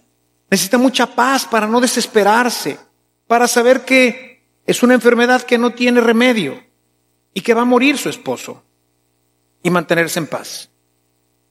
necesita 0.49 0.79
mucha 0.79 1.05
paz 1.05 1.45
para 1.45 1.67
no 1.67 1.79
desesperarse, 1.79 2.79
para 3.27 3.47
saber 3.47 3.85
que 3.85 4.34
es 4.65 4.81
una 4.83 4.95
enfermedad 4.95 5.43
que 5.43 5.57
no 5.57 5.71
tiene 5.71 6.01
remedio 6.01 6.61
y 7.33 7.41
que 7.41 7.53
va 7.53 7.61
a 7.61 7.65
morir 7.65 7.97
su 7.97 8.09
esposo 8.09 8.63
y 9.61 9.69
mantenerse 9.69 10.19
en 10.19 10.27
paz. 10.27 10.69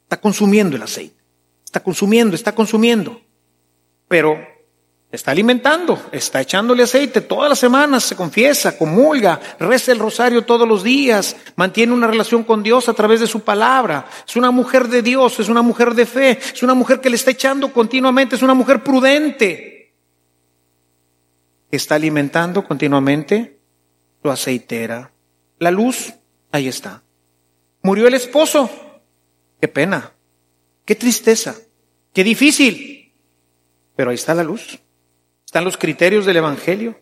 Está 0.04 0.20
consumiendo 0.20 0.76
el 0.76 0.82
aceite, 0.82 1.16
está 1.64 1.80
consumiendo, 1.80 2.34
está 2.34 2.54
consumiendo, 2.54 3.20
pero 4.08 4.36
está 5.10 5.30
alimentando, 5.30 6.08
está 6.10 6.40
echándole 6.40 6.82
aceite 6.82 7.20
todas 7.20 7.48
las 7.48 7.58
semanas, 7.58 8.02
se 8.02 8.16
confiesa, 8.16 8.76
comulga, 8.76 9.40
reza 9.60 9.92
el 9.92 10.00
rosario 10.00 10.42
todos 10.42 10.66
los 10.66 10.82
días, 10.82 11.36
mantiene 11.56 11.92
una 11.92 12.08
relación 12.08 12.42
con 12.42 12.62
Dios 12.62 12.88
a 12.88 12.94
través 12.94 13.20
de 13.20 13.26
su 13.26 13.40
palabra. 13.40 14.06
Es 14.26 14.34
una 14.36 14.50
mujer 14.50 14.88
de 14.88 15.02
Dios, 15.02 15.38
es 15.38 15.48
una 15.48 15.62
mujer 15.62 15.94
de 15.94 16.06
fe, 16.06 16.38
es 16.52 16.62
una 16.62 16.74
mujer 16.74 17.00
que 17.00 17.10
le 17.10 17.16
está 17.16 17.30
echando 17.30 17.72
continuamente, 17.72 18.36
es 18.36 18.42
una 18.42 18.54
mujer 18.54 18.82
prudente. 18.82 19.73
Está 21.76 21.96
alimentando 21.96 22.64
continuamente 22.64 23.58
su 24.22 24.30
aceitera. 24.30 25.12
La 25.58 25.70
luz, 25.70 26.14
ahí 26.52 26.68
está. 26.68 27.02
Murió 27.82 28.06
el 28.06 28.14
esposo. 28.14 28.70
Qué 29.60 29.68
pena, 29.68 30.12
qué 30.84 30.94
tristeza, 30.94 31.56
qué 32.12 32.22
difícil. 32.22 33.12
Pero 33.96 34.10
ahí 34.10 34.14
está 34.14 34.34
la 34.34 34.44
luz. 34.44 34.78
Están 35.44 35.64
los 35.64 35.76
criterios 35.76 36.26
del 36.26 36.36
Evangelio. 36.36 37.00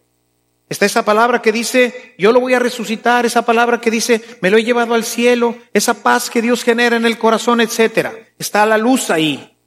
Está 0.68 0.86
esa 0.86 1.04
palabra 1.04 1.42
que 1.42 1.52
dice, 1.52 2.14
yo 2.16 2.32
lo 2.32 2.40
voy 2.40 2.54
a 2.54 2.58
resucitar, 2.58 3.26
esa 3.26 3.44
palabra 3.44 3.80
que 3.80 3.90
dice, 3.90 4.22
me 4.40 4.50
lo 4.50 4.56
he 4.56 4.64
llevado 4.64 4.94
al 4.94 5.04
cielo, 5.04 5.56
esa 5.74 6.02
paz 6.02 6.30
que 6.30 6.40
Dios 6.40 6.64
genera 6.64 6.96
en 6.96 7.04
el 7.04 7.18
corazón, 7.18 7.60
etcétera. 7.60 8.14
Está 8.38 8.64
la 8.64 8.78
luz 8.78 9.10
ahí. 9.10 9.58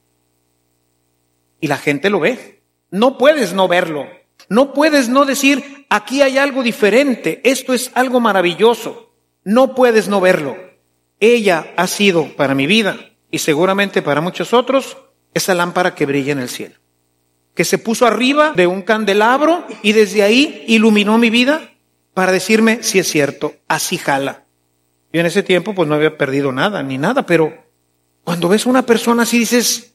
Y 1.60 1.68
la 1.68 1.78
gente 1.78 2.10
lo 2.10 2.22
ve. 2.22 2.64
No 2.90 3.18
puedes 3.18 3.54
no 3.54 3.68
verlo. 3.68 4.08
No 4.50 4.74
puedes 4.74 5.10
no 5.10 5.26
decir, 5.26 5.86
aquí 5.90 6.22
hay 6.22 6.38
algo 6.38 6.64
diferente, 6.64 7.42
esto 7.44 7.74
es 7.74 7.92
algo 7.94 8.20
maravilloso. 8.20 9.14
No 9.44 9.76
puedes 9.76 10.08
no 10.08 10.22
verlo. 10.22 10.58
Ella 11.20 11.74
ha 11.78 11.88
sido 11.88 12.36
para 12.36 12.56
mi 12.56 12.68
vida 12.68 12.98
y 13.32 13.40
seguramente 13.40 14.02
para 14.02 14.22
muchos 14.22 14.54
otros 14.54 14.98
esa 15.34 15.54
lámpara 15.54 15.96
que 15.96 16.06
brilla 16.06 16.32
en 16.32 16.40
el 16.40 16.50
cielo 16.50 16.76
que 17.56 17.64
se 17.64 17.78
puso 17.78 18.06
arriba 18.06 18.52
de 18.52 18.68
un 18.68 18.82
candelabro 18.82 19.66
y 19.82 19.94
desde 19.94 20.22
ahí 20.22 20.66
iluminó 20.68 21.18
mi 21.18 21.30
vida 21.30 21.72
para 22.14 22.32
decirme 22.32 22.84
si 22.84 23.00
es 23.00 23.08
cierto, 23.08 23.56
así 23.68 23.98
jala. 23.98 24.46
Yo 25.12 25.22
en 25.22 25.26
ese 25.26 25.42
tiempo 25.42 25.74
pues 25.74 25.88
no 25.88 25.96
había 25.96 26.18
perdido 26.18 26.52
nada, 26.52 26.84
ni 26.84 26.98
nada, 26.98 27.26
pero 27.26 27.66
cuando 28.26 28.50
ves 28.50 28.66
a 28.66 28.70
una 28.70 28.86
persona 28.86 29.24
así 29.24 29.40
dices, 29.40 29.94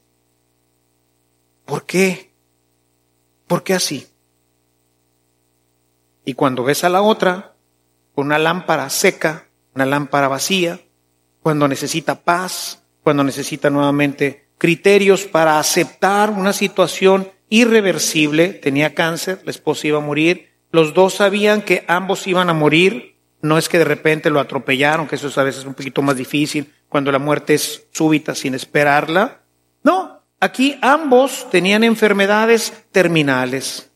¿por 1.65 1.85
qué? 1.85 2.31
¿Por 3.45 3.63
qué 3.63 3.75
así? 3.75 4.07
Y 6.25 6.33
cuando 6.33 6.63
ves 6.63 6.83
a 6.83 6.89
la 6.89 7.01
otra, 7.01 7.55
una 8.15 8.37
lámpara 8.37 8.89
seca, 8.89 9.47
una 9.73 9.85
lámpara 9.85 10.27
vacía, 10.27 10.79
cuando 11.41 11.67
necesita 11.67 12.23
paz, 12.23 12.83
cuando 13.03 13.23
necesita 13.23 13.69
nuevamente 13.69 14.49
criterios 14.57 15.25
para 15.25 15.59
aceptar 15.59 16.29
una 16.29 16.53
situación 16.53 17.31
irreversible, 17.49 18.49
tenía 18.49 18.93
cáncer, 18.93 19.41
la 19.43 19.51
esposa 19.51 19.87
iba 19.87 19.97
a 19.97 20.01
morir, 20.01 20.51
los 20.71 20.93
dos 20.93 21.15
sabían 21.15 21.63
que 21.63 21.83
ambos 21.87 22.27
iban 22.27 22.49
a 22.49 22.53
morir, 22.53 23.17
no 23.41 23.57
es 23.57 23.67
que 23.67 23.79
de 23.79 23.85
repente 23.85 24.29
lo 24.29 24.39
atropellaron, 24.39 25.07
que 25.07 25.15
eso 25.15 25.27
es 25.27 25.37
a 25.37 25.43
veces 25.43 25.65
un 25.65 25.73
poquito 25.73 26.01
más 26.01 26.15
difícil 26.15 26.71
cuando 26.87 27.11
la 27.11 27.19
muerte 27.19 27.55
es 27.55 27.87
súbita 27.91 28.35
sin 28.35 28.53
esperarla. 28.53 29.41
No, 29.83 30.21
aquí 30.39 30.77
ambos 30.81 31.49
tenían 31.49 31.83
enfermedades 31.83 32.85
terminales. 32.91 33.90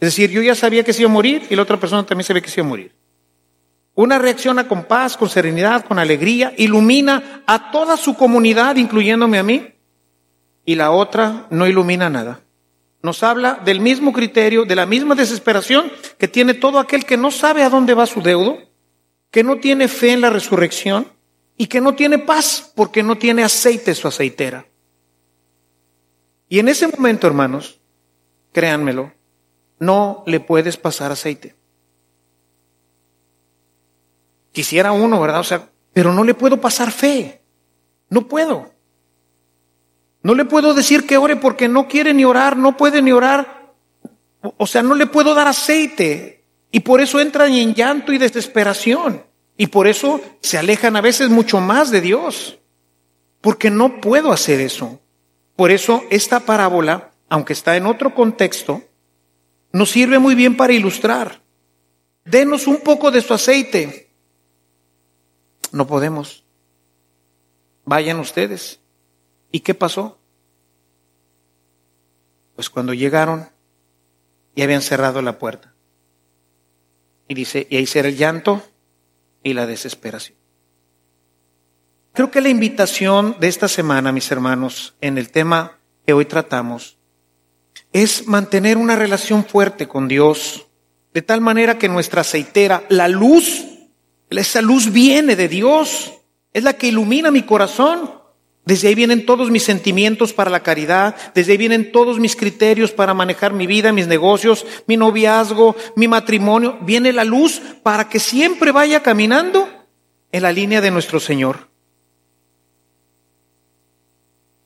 Es 0.00 0.08
decir, 0.08 0.30
yo 0.30 0.42
ya 0.42 0.54
sabía 0.54 0.84
que 0.84 0.92
se 0.92 1.02
iba 1.02 1.10
a 1.10 1.12
morir 1.12 1.46
y 1.50 1.56
la 1.56 1.62
otra 1.62 1.78
persona 1.78 2.04
también 2.04 2.26
sabía 2.26 2.42
que 2.42 2.50
se 2.50 2.60
iba 2.60 2.66
a 2.66 2.70
morir. 2.70 2.92
Una 3.94 4.18
reacciona 4.18 4.66
con 4.66 4.84
paz, 4.84 5.16
con 5.16 5.28
serenidad, 5.28 5.84
con 5.84 5.98
alegría, 5.98 6.52
ilumina 6.56 7.42
a 7.46 7.70
toda 7.70 7.96
su 7.96 8.14
comunidad, 8.14 8.76
incluyéndome 8.76 9.38
a 9.38 9.42
mí, 9.42 9.74
y 10.64 10.74
la 10.74 10.90
otra 10.90 11.46
no 11.50 11.66
ilumina 11.66 12.10
nada 12.10 12.44
nos 13.04 13.22
habla 13.22 13.60
del 13.62 13.80
mismo 13.80 14.14
criterio, 14.14 14.64
de 14.64 14.74
la 14.74 14.86
misma 14.86 15.14
desesperación 15.14 15.92
que 16.16 16.26
tiene 16.26 16.54
todo 16.54 16.78
aquel 16.78 17.04
que 17.04 17.18
no 17.18 17.30
sabe 17.30 17.62
a 17.62 17.68
dónde 17.68 17.92
va 17.92 18.06
su 18.06 18.22
deudo, 18.22 18.56
que 19.30 19.44
no 19.44 19.58
tiene 19.58 19.88
fe 19.88 20.12
en 20.12 20.22
la 20.22 20.30
resurrección 20.30 21.12
y 21.58 21.66
que 21.66 21.82
no 21.82 21.94
tiene 21.94 22.18
paz 22.18 22.72
porque 22.74 23.02
no 23.02 23.18
tiene 23.18 23.44
aceite 23.44 23.94
su 23.94 24.08
aceitera. 24.08 24.66
Y 26.48 26.60
en 26.60 26.68
ese 26.68 26.88
momento, 26.88 27.26
hermanos, 27.26 27.78
créanmelo, 28.52 29.12
no 29.78 30.22
le 30.26 30.40
puedes 30.40 30.76
pasar 30.76 31.12
aceite. 31.12 31.54
Quisiera 34.52 34.92
uno, 34.92 35.20
¿verdad? 35.20 35.40
O 35.40 35.44
sea, 35.44 35.68
pero 35.92 36.12
no 36.12 36.24
le 36.24 36.34
puedo 36.34 36.60
pasar 36.60 36.90
fe. 36.90 37.42
No 38.08 38.28
puedo. 38.28 38.70
No 40.22 40.34
le 40.34 40.44
puedo 40.44 40.74
decir 40.74 41.06
que 41.06 41.18
ore 41.18 41.36
porque 41.36 41.68
no 41.68 41.88
quiere 41.88 42.14
ni 42.14 42.24
orar, 42.24 42.56
no 42.56 42.76
puede 42.76 43.02
ni 43.02 43.12
orar. 43.12 43.72
O 44.56 44.66
sea, 44.66 44.82
no 44.82 44.94
le 44.94 45.06
puedo 45.06 45.34
dar 45.34 45.48
aceite. 45.48 46.44
Y 46.70 46.80
por 46.80 47.00
eso 47.00 47.20
entran 47.20 47.52
en 47.52 47.74
llanto 47.74 48.12
y 48.12 48.18
desesperación. 48.18 49.22
Y 49.56 49.68
por 49.68 49.86
eso 49.86 50.20
se 50.40 50.58
alejan 50.58 50.96
a 50.96 51.00
veces 51.00 51.30
mucho 51.30 51.60
más 51.60 51.90
de 51.90 52.00
Dios. 52.00 52.58
Porque 53.40 53.70
no 53.70 54.00
puedo 54.00 54.32
hacer 54.32 54.60
eso. 54.60 55.00
Por 55.56 55.70
eso 55.70 56.02
esta 56.10 56.40
parábola, 56.40 57.10
aunque 57.28 57.52
está 57.52 57.76
en 57.76 57.86
otro 57.86 58.14
contexto, 58.14 58.82
nos 59.74 59.90
sirve 59.90 60.20
muy 60.20 60.36
bien 60.36 60.56
para 60.56 60.72
ilustrar. 60.72 61.42
Denos 62.24 62.68
un 62.68 62.80
poco 62.80 63.10
de 63.10 63.20
su 63.20 63.34
aceite. 63.34 64.08
No 65.72 65.84
podemos. 65.88 66.44
Vayan 67.84 68.20
ustedes. 68.20 68.78
¿Y 69.50 69.60
qué 69.60 69.74
pasó? 69.74 70.16
Pues 72.54 72.70
cuando 72.70 72.94
llegaron, 72.94 73.48
ya 74.54 74.62
habían 74.62 74.80
cerrado 74.80 75.20
la 75.22 75.40
puerta. 75.40 75.74
Y 77.26 77.34
dice, 77.34 77.66
y 77.68 77.76
ahí 77.76 77.86
será 77.86 78.06
el 78.06 78.16
llanto 78.16 78.62
y 79.42 79.54
la 79.54 79.66
desesperación. 79.66 80.38
Creo 82.12 82.30
que 82.30 82.40
la 82.40 82.48
invitación 82.48 83.36
de 83.40 83.48
esta 83.48 83.66
semana, 83.66 84.12
mis 84.12 84.30
hermanos, 84.30 84.94
en 85.00 85.18
el 85.18 85.32
tema 85.32 85.80
que 86.06 86.12
hoy 86.12 86.26
tratamos, 86.26 86.96
es 87.94 88.26
mantener 88.26 88.76
una 88.76 88.96
relación 88.96 89.44
fuerte 89.44 89.86
con 89.86 90.08
Dios, 90.08 90.66
de 91.14 91.22
tal 91.22 91.40
manera 91.40 91.78
que 91.78 91.88
nuestra 91.88 92.22
aceitera, 92.22 92.82
la 92.88 93.06
luz, 93.06 93.64
esa 94.30 94.60
luz 94.60 94.92
viene 94.92 95.36
de 95.36 95.46
Dios, 95.46 96.12
es 96.52 96.64
la 96.64 96.72
que 96.72 96.88
ilumina 96.88 97.30
mi 97.30 97.42
corazón. 97.42 98.10
Desde 98.64 98.88
ahí 98.88 98.96
vienen 98.96 99.26
todos 99.26 99.48
mis 99.48 99.62
sentimientos 99.62 100.32
para 100.32 100.50
la 100.50 100.64
caridad, 100.64 101.14
desde 101.34 101.52
ahí 101.52 101.58
vienen 101.58 101.92
todos 101.92 102.18
mis 102.18 102.34
criterios 102.34 102.90
para 102.90 103.14
manejar 103.14 103.52
mi 103.52 103.68
vida, 103.68 103.92
mis 103.92 104.08
negocios, 104.08 104.66
mi 104.88 104.96
noviazgo, 104.96 105.76
mi 105.94 106.08
matrimonio. 106.08 106.78
Viene 106.80 107.12
la 107.12 107.22
luz 107.22 107.62
para 107.84 108.08
que 108.08 108.18
siempre 108.18 108.72
vaya 108.72 109.04
caminando 109.04 109.68
en 110.32 110.42
la 110.42 110.50
línea 110.50 110.80
de 110.80 110.90
nuestro 110.90 111.20
Señor. 111.20 111.68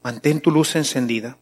Mantén 0.03 0.41
tu 0.41 0.51
luz 0.51 0.77
encendida. 0.77 1.37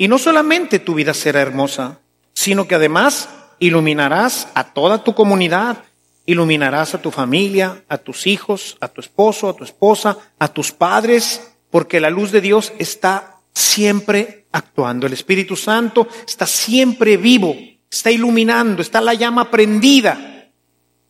Y 0.00 0.08
no 0.08 0.16
solamente 0.16 0.78
tu 0.78 0.94
vida 0.94 1.12
será 1.12 1.42
hermosa, 1.42 2.00
sino 2.32 2.66
que 2.66 2.74
además 2.74 3.28
iluminarás 3.58 4.48
a 4.54 4.72
toda 4.72 5.04
tu 5.04 5.14
comunidad, 5.14 5.84
Iluminarás 6.30 6.94
a 6.94 7.02
tu 7.02 7.10
familia, 7.10 7.82
a 7.88 7.98
tus 7.98 8.28
hijos, 8.28 8.76
a 8.80 8.86
tu 8.86 9.00
esposo, 9.00 9.48
a 9.48 9.54
tu 9.54 9.64
esposa, 9.64 10.16
a 10.38 10.46
tus 10.46 10.70
padres, 10.70 11.54
porque 11.70 11.98
la 11.98 12.08
luz 12.08 12.30
de 12.30 12.40
Dios 12.40 12.72
está 12.78 13.40
siempre 13.52 14.46
actuando. 14.52 15.08
El 15.08 15.12
Espíritu 15.12 15.56
Santo 15.56 16.06
está 16.24 16.46
siempre 16.46 17.16
vivo, 17.16 17.56
está 17.90 18.12
iluminando, 18.12 18.80
está 18.80 19.00
la 19.00 19.14
llama 19.14 19.50
prendida. 19.50 20.52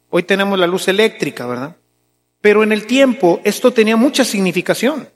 Hoy 0.08 0.22
tenemos 0.22 0.58
la 0.58 0.66
luz 0.66 0.88
eléctrica, 0.88 1.44
¿verdad? 1.44 1.76
Pero 2.40 2.62
en 2.62 2.72
el 2.72 2.86
tiempo 2.86 3.42
esto 3.44 3.72
tenía 3.72 3.98
mucha 3.98 4.24
significación. 4.24 5.06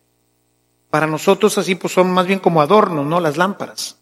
Para 0.95 1.09
nosotros 1.09 1.59
así 1.59 1.75
pues 1.75 1.93
son 1.93 2.13
más 2.13 2.25
bien 2.25 2.39
como 2.39 2.63
adornos, 2.63 3.05
¿no? 3.05 3.19
Las 3.19 3.37
lámparas. 3.37 3.99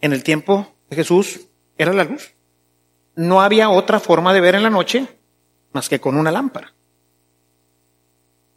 en 0.00 0.14
el 0.14 0.22
tiempo 0.22 0.74
de 0.88 0.96
Jesús 0.96 1.48
era 1.76 1.92
la 1.92 2.04
luz. 2.04 2.32
No 3.14 3.42
había 3.42 3.68
otra 3.68 4.00
forma 4.00 4.32
de 4.32 4.40
ver 4.40 4.54
en 4.54 4.62
la 4.62 4.70
noche 4.70 5.06
más 5.72 5.90
que 5.90 6.00
con 6.00 6.16
una 6.16 6.30
lámpara. 6.30 6.72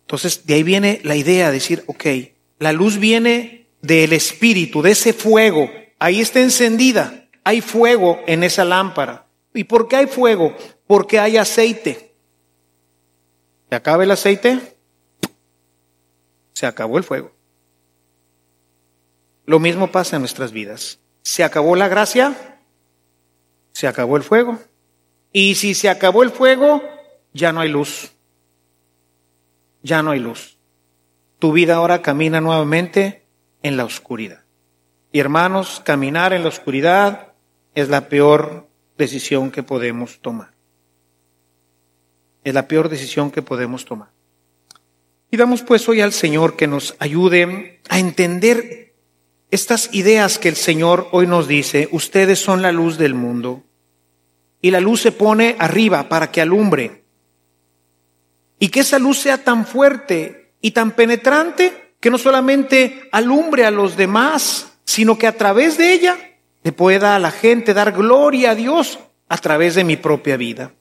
Entonces, 0.03 0.45
de 0.45 0.53
ahí 0.53 0.63
viene 0.63 1.01
la 1.03 1.17
idea 1.17 1.47
de 1.47 1.55
decir, 1.55 1.83
ok, 1.87 2.05
la 2.59 2.71
luz 2.71 2.97
viene 2.97 3.67
del 3.81 4.13
espíritu, 4.13 4.81
de 4.81 4.91
ese 4.91 5.11
fuego. 5.11 5.69
Ahí 5.99 6.21
está 6.21 6.39
encendida. 6.39 7.27
Hay 7.43 7.59
fuego 7.59 8.21
en 8.27 8.45
esa 8.45 8.63
lámpara. 8.63 9.27
¿Y 9.53 9.65
por 9.65 9.89
qué 9.89 9.97
hay 9.97 10.07
fuego? 10.07 10.55
Porque 10.87 11.19
hay 11.19 11.35
aceite. 11.35 12.15
¿Se 13.67 13.75
acaba 13.75 14.05
el 14.05 14.11
aceite? 14.11 14.72
Se 16.53 16.65
acabó 16.65 16.97
el 16.97 17.03
fuego. 17.03 17.31
Lo 19.45 19.59
mismo 19.59 19.91
pasa 19.91 20.15
en 20.15 20.21
nuestras 20.21 20.51
vidas. 20.51 20.99
Se 21.21 21.43
acabó 21.43 21.75
la 21.75 21.87
gracia, 21.87 22.59
se 23.71 23.87
acabó 23.87 24.17
el 24.17 24.23
fuego. 24.23 24.59
Y 25.31 25.55
si 25.55 25.73
se 25.73 25.89
acabó 25.89 26.23
el 26.23 26.29
fuego, 26.29 26.81
ya 27.33 27.51
no 27.51 27.61
hay 27.61 27.69
luz. 27.69 28.11
Ya 29.81 30.01
no 30.01 30.11
hay 30.11 30.19
luz. 30.19 30.57
Tu 31.39 31.51
vida 31.51 31.75
ahora 31.75 32.01
camina 32.01 32.39
nuevamente 32.39 33.25
en 33.63 33.75
la 33.75 33.85
oscuridad. 33.85 34.43
Y 35.11 35.19
hermanos, 35.19 35.81
caminar 35.83 36.33
en 36.33 36.43
la 36.43 36.49
oscuridad 36.49 37.33
es 37.75 37.89
la 37.89 38.07
peor 38.07 38.67
decisión 38.97 39.51
que 39.51 39.63
podemos 39.63 40.19
tomar. 40.19 40.51
Es 42.43 42.53
la 42.53 42.67
peor 42.67 42.89
decisión 42.89 43.31
que 43.31 43.41
podemos 43.41 43.85
tomar. 43.85 44.09
Y 45.33 45.37
damos 45.37 45.63
pues 45.63 45.89
hoy 45.89 45.99
al 45.99 46.13
Señor 46.13 46.55
que 46.55 46.67
nos 46.67 46.95
ayude 46.99 47.79
a 47.89 47.97
entender 47.97 48.93
estas 49.49 49.89
ideas 49.91 50.37
que 50.37 50.47
el 50.47 50.55
Señor 50.55 51.07
hoy 51.11 51.25
nos 51.25 51.47
dice. 51.47 51.89
Ustedes 51.91 52.37
son 52.37 52.61
la 52.61 52.71
luz 52.71 52.99
del 52.99 53.15
mundo. 53.15 53.63
Y 54.61 54.69
la 54.69 54.79
luz 54.79 55.01
se 55.01 55.11
pone 55.11 55.55
arriba 55.57 56.07
para 56.07 56.29
que 56.29 56.39
alumbre. 56.39 57.05
Y 58.59 58.69
que 58.69 58.81
esa 58.81 58.99
luz 58.99 59.17
sea 59.17 59.43
tan 59.43 59.65
fuerte 59.65 60.51
y 60.61 60.69
tan 60.69 60.91
penetrante 60.91 61.95
que 61.99 62.11
no 62.11 62.19
solamente 62.19 63.09
alumbre 63.11 63.65
a 63.65 63.71
los 63.71 63.97
demás, 63.97 64.71
sino 64.85 65.17
que 65.17 65.25
a 65.25 65.35
través 65.35 65.79
de 65.79 65.93
ella 65.93 66.15
le 66.61 66.73
pueda 66.73 67.15
a 67.15 67.19
la 67.19 67.31
gente 67.31 67.73
dar 67.73 67.91
gloria 67.91 68.51
a 68.51 68.55
Dios 68.55 68.99
a 69.29 69.37
través 69.39 69.73
de 69.73 69.83
mi 69.83 69.97
propia 69.97 70.37
vida. 70.37 70.75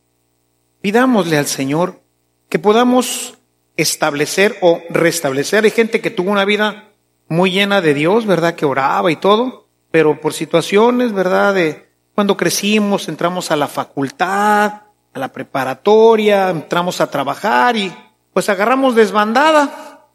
Pidámosle 0.82 1.38
al 1.38 1.46
Señor 1.46 2.02
que 2.50 2.58
podamos 2.58 3.38
establecer 3.76 4.56
o 4.60 4.82
restablecer. 4.90 5.64
Hay 5.64 5.70
gente 5.70 6.00
que 6.00 6.10
tuvo 6.10 6.30
una 6.30 6.44
vida 6.44 6.90
muy 7.28 7.50
llena 7.50 7.80
de 7.80 7.94
Dios, 7.94 8.26
¿verdad? 8.26 8.54
Que 8.54 8.66
oraba 8.66 9.10
y 9.10 9.16
todo, 9.16 9.66
pero 9.90 10.20
por 10.20 10.32
situaciones, 10.34 11.12
¿verdad? 11.12 11.54
De 11.54 11.88
cuando 12.14 12.36
crecimos, 12.36 13.08
entramos 13.08 13.50
a 13.50 13.56
la 13.56 13.68
facultad, 13.68 14.82
a 15.14 15.18
la 15.18 15.32
preparatoria, 15.32 16.50
entramos 16.50 17.00
a 17.00 17.10
trabajar 17.10 17.76
y 17.76 17.92
pues 18.32 18.48
agarramos 18.48 18.94
desbandada. 18.94 20.08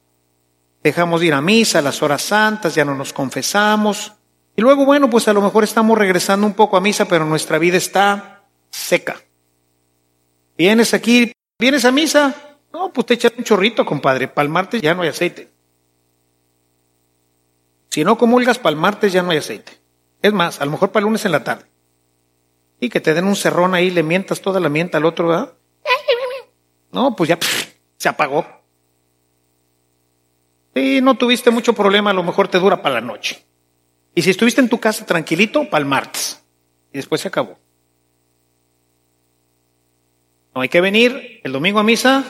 Dejamos 0.84 1.22
de 1.22 1.28
ir 1.28 1.34
a 1.34 1.41
misa, 1.41 1.80
a 1.80 1.82
las 1.82 2.02
horas 2.02 2.22
santas, 2.22 2.76
ya 2.76 2.86
no 2.86 2.96
nos 2.96 3.13
confesamos. 3.13 4.13
Y 4.56 4.62
luego, 4.62 4.86
bueno, 4.86 5.10
pues 5.10 5.28
a 5.28 5.34
lo 5.34 5.41
mejor 5.41 5.63
estamos 5.63 5.98
regresando 5.98 6.48
un 6.48 6.54
poco 6.54 6.78
a 6.78 6.82
misa, 6.82 7.06
pero 7.06 7.26
nuestra 7.26 7.58
vida 7.58 7.78
está 7.78 8.43
seca. 8.70 9.17
Vienes 10.58 10.93
aquí, 10.93 11.32
vienes 11.60 11.86
a 11.86 11.91
misa, 11.91 12.36
no, 12.77 12.93
pues 12.93 13.07
te 13.07 13.15
echas 13.15 13.33
un 13.35 13.43
chorrito, 13.43 13.83
compadre. 13.83 14.27
Para 14.27 14.43
el 14.43 14.49
martes 14.49 14.83
ya 14.83 14.93
no 14.93 15.01
hay 15.01 15.09
aceite. 15.09 15.49
Si 17.89 18.03
no 18.03 18.19
comulgas 18.19 18.59
para 18.59 18.75
el 18.75 18.79
martes 18.79 19.11
ya 19.11 19.23
no 19.23 19.31
hay 19.31 19.37
aceite. 19.37 19.71
Es 20.21 20.31
más, 20.31 20.61
a 20.61 20.65
lo 20.65 20.71
mejor 20.71 20.91
para 20.91 21.01
el 21.01 21.05
lunes 21.05 21.25
en 21.25 21.31
la 21.31 21.43
tarde. 21.43 21.65
Y 22.79 22.89
que 22.89 23.01
te 23.01 23.15
den 23.15 23.25
un 23.25 23.35
cerrón 23.35 23.73
ahí, 23.73 23.89
le 23.89 24.03
mientas 24.03 24.41
toda 24.41 24.59
la 24.59 24.69
mienta 24.69 24.99
al 24.99 25.05
otro, 25.05 25.27
¿verdad? 25.27 25.53
No, 26.91 27.15
pues 27.15 27.29
ya 27.29 27.39
se 27.97 28.07
apagó. 28.07 28.45
Y 30.75 31.01
no 31.01 31.17
tuviste 31.17 31.49
mucho 31.49 31.73
problema, 31.73 32.11
a 32.11 32.13
lo 32.13 32.21
mejor 32.21 32.47
te 32.47 32.59
dura 32.59 32.79
para 32.83 32.95
la 32.95 33.01
noche. 33.01 33.43
Y 34.13 34.21
si 34.21 34.29
estuviste 34.29 34.61
en 34.61 34.69
tu 34.69 34.79
casa 34.79 35.03
tranquilito, 35.03 35.67
para 35.67 35.79
el 35.79 35.85
martes. 35.87 36.43
Y 36.93 36.97
después 36.97 37.21
se 37.21 37.27
acabó. 37.27 37.57
No 40.53 40.61
hay 40.61 40.69
que 40.69 40.79
venir 40.79 41.41
el 41.43 41.51
domingo 41.51 41.79
a 41.79 41.83
misa 41.83 42.23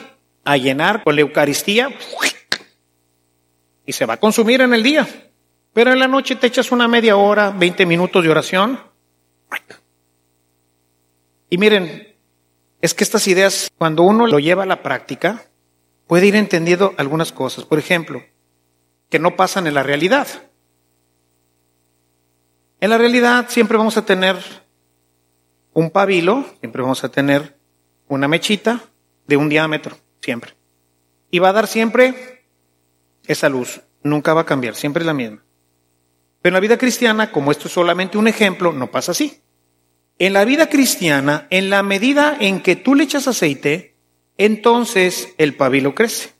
a 0.44 0.56
llenar 0.56 1.04
con 1.04 1.14
la 1.14 1.22
Eucaristía 1.22 1.90
y 3.84 3.92
se 3.92 4.06
va 4.06 4.14
a 4.14 4.20
consumir 4.20 4.60
en 4.60 4.74
el 4.74 4.82
día. 4.82 5.06
Pero 5.72 5.92
en 5.92 5.98
la 5.98 6.08
noche 6.08 6.36
te 6.36 6.46
echas 6.46 6.72
una 6.72 6.88
media 6.88 7.16
hora, 7.16 7.50
20 7.50 7.86
minutos 7.86 8.22
de 8.22 8.30
oración. 8.30 8.80
Y 11.50 11.58
miren, 11.58 12.16
es 12.80 12.94
que 12.94 13.04
estas 13.04 13.26
ideas, 13.26 13.70
cuando 13.78 14.02
uno 14.02 14.26
lo 14.26 14.38
lleva 14.38 14.64
a 14.64 14.66
la 14.66 14.82
práctica, 14.82 15.44
puede 16.06 16.26
ir 16.26 16.36
entendiendo 16.36 16.94
algunas 16.96 17.32
cosas. 17.32 17.64
Por 17.64 17.78
ejemplo, 17.78 18.22
que 19.08 19.18
no 19.18 19.36
pasan 19.36 19.66
en 19.66 19.74
la 19.74 19.82
realidad. 19.82 20.26
En 22.80 22.90
la 22.90 22.98
realidad 22.98 23.46
siempre 23.48 23.76
vamos 23.76 23.96
a 23.96 24.04
tener 24.04 24.36
un 25.72 25.90
pabilo, 25.90 26.44
siempre 26.60 26.82
vamos 26.82 27.02
a 27.04 27.08
tener 27.08 27.56
una 28.08 28.28
mechita 28.28 28.80
de 29.26 29.36
un 29.36 29.48
diámetro, 29.48 29.96
siempre. 30.28 30.52
Y 31.30 31.38
va 31.38 31.48
a 31.48 31.52
dar 31.54 31.66
siempre 31.66 32.44
esa 33.26 33.48
luz, 33.48 33.80
nunca 34.02 34.34
va 34.34 34.42
a 34.42 34.46
cambiar, 34.46 34.74
siempre 34.74 35.00
es 35.00 35.06
la 35.06 35.14
misma. 35.14 35.42
Pero 36.42 36.50
en 36.50 36.54
la 36.54 36.60
vida 36.60 36.76
cristiana, 36.76 37.32
como 37.32 37.50
esto 37.50 37.68
es 37.68 37.72
solamente 37.72 38.18
un 38.18 38.28
ejemplo, 38.28 38.74
no 38.74 38.90
pasa 38.90 39.12
así. 39.12 39.40
En 40.18 40.34
la 40.34 40.44
vida 40.44 40.68
cristiana, 40.68 41.46
en 41.48 41.70
la 41.70 41.82
medida 41.82 42.36
en 42.38 42.60
que 42.60 42.76
tú 42.76 42.94
le 42.94 43.04
echas 43.04 43.26
aceite, 43.26 43.96
entonces 44.36 45.32
el 45.38 45.56
pabilo 45.56 45.94
crece. 45.94 46.34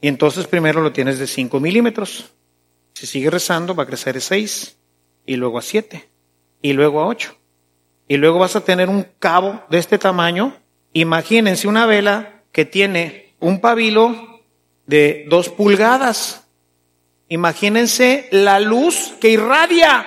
Y 0.00 0.06
entonces 0.06 0.46
primero 0.46 0.80
lo 0.80 0.92
tienes 0.92 1.18
de 1.18 1.26
5 1.26 1.58
milímetros. 1.58 2.30
Si 2.94 3.08
sigue 3.08 3.30
rezando, 3.30 3.74
va 3.74 3.82
a 3.82 3.86
crecer 3.86 4.16
a 4.16 4.20
6, 4.20 4.76
y 5.26 5.34
luego 5.34 5.58
a 5.58 5.62
7, 5.62 6.08
y 6.62 6.72
luego 6.72 7.00
a 7.00 7.08
8. 7.08 7.36
Y 8.06 8.16
luego 8.16 8.38
vas 8.38 8.54
a 8.54 8.64
tener 8.64 8.88
un 8.88 9.06
cabo 9.18 9.60
de 9.70 9.78
este 9.78 9.98
tamaño. 9.98 10.61
Imagínense 10.92 11.68
una 11.68 11.86
vela 11.86 12.42
que 12.52 12.64
tiene 12.64 13.34
un 13.40 13.60
pabilo 13.60 14.42
de 14.86 15.24
2 15.28 15.48
pulgadas. 15.50 16.46
Imagínense 17.28 18.28
la 18.30 18.60
luz 18.60 19.14
que 19.20 19.30
irradia. 19.30 20.06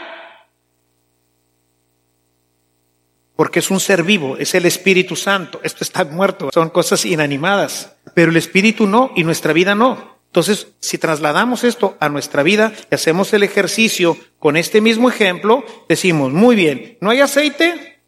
Porque 3.36 3.60
es 3.60 3.70
un 3.70 3.80
ser 3.80 4.04
vivo, 4.04 4.38
es 4.38 4.54
el 4.56 4.66
Espíritu 4.66 5.16
Santo. 5.16 5.60
Esto 5.64 5.84
está 5.84 6.06
muerto, 6.06 6.50
son 6.54 6.70
cosas 6.70 7.04
inanimadas. 7.04 7.98
Pero 8.14 8.32
el 8.32 8.38
Espíritu 8.38 8.88
no 8.88 9.12
y 9.16 9.24
nuestra 9.24 9.54
vida 9.54 9.76
no. 9.76 10.16
Entonces, 10.28 10.68
si 10.80 10.98
trasladamos 10.98 11.64
esto 11.64 11.98
a 12.00 12.10
nuestra 12.10 12.44
vida 12.44 12.74
y 12.92 12.96
hacemos 12.96 13.34
el 13.34 13.44
ejercicio 13.44 14.18
con 14.38 14.56
este 14.58 14.82
mismo 14.82 15.10
ejemplo, 15.10 15.66
decimos, 15.90 16.32
muy 16.32 16.56
bien, 16.56 16.98
¿no 17.02 17.10
hay 17.10 17.22
aceite? 17.22 18.02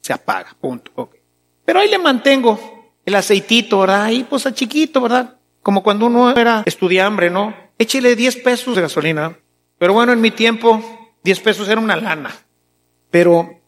Se 0.00 0.12
apaga, 0.12 0.56
punto. 0.58 1.10
Pero 1.64 1.80
ahí 1.80 1.88
le 1.88 1.98
mantengo 1.98 2.58
el 3.04 3.14
aceitito, 3.14 3.80
¿verdad? 3.80 4.04
Ahí 4.04 4.24
pues 4.24 4.46
a 4.46 4.54
chiquito, 4.54 5.00
¿verdad? 5.00 5.36
Como 5.62 5.82
cuando 5.82 6.06
uno 6.06 6.30
era 6.30 6.62
estudiambre, 6.66 7.30
¿no? 7.30 7.54
Échele 7.78 8.16
10 8.16 8.36
pesos 8.36 8.76
de 8.76 8.82
gasolina. 8.82 9.38
Pero 9.78 9.92
bueno, 9.92 10.12
en 10.12 10.20
mi 10.20 10.30
tiempo, 10.30 10.82
10 11.24 11.40
pesos 11.40 11.68
era 11.68 11.80
una 11.80 11.96
lana. 11.96 12.34
Pero 13.10 13.60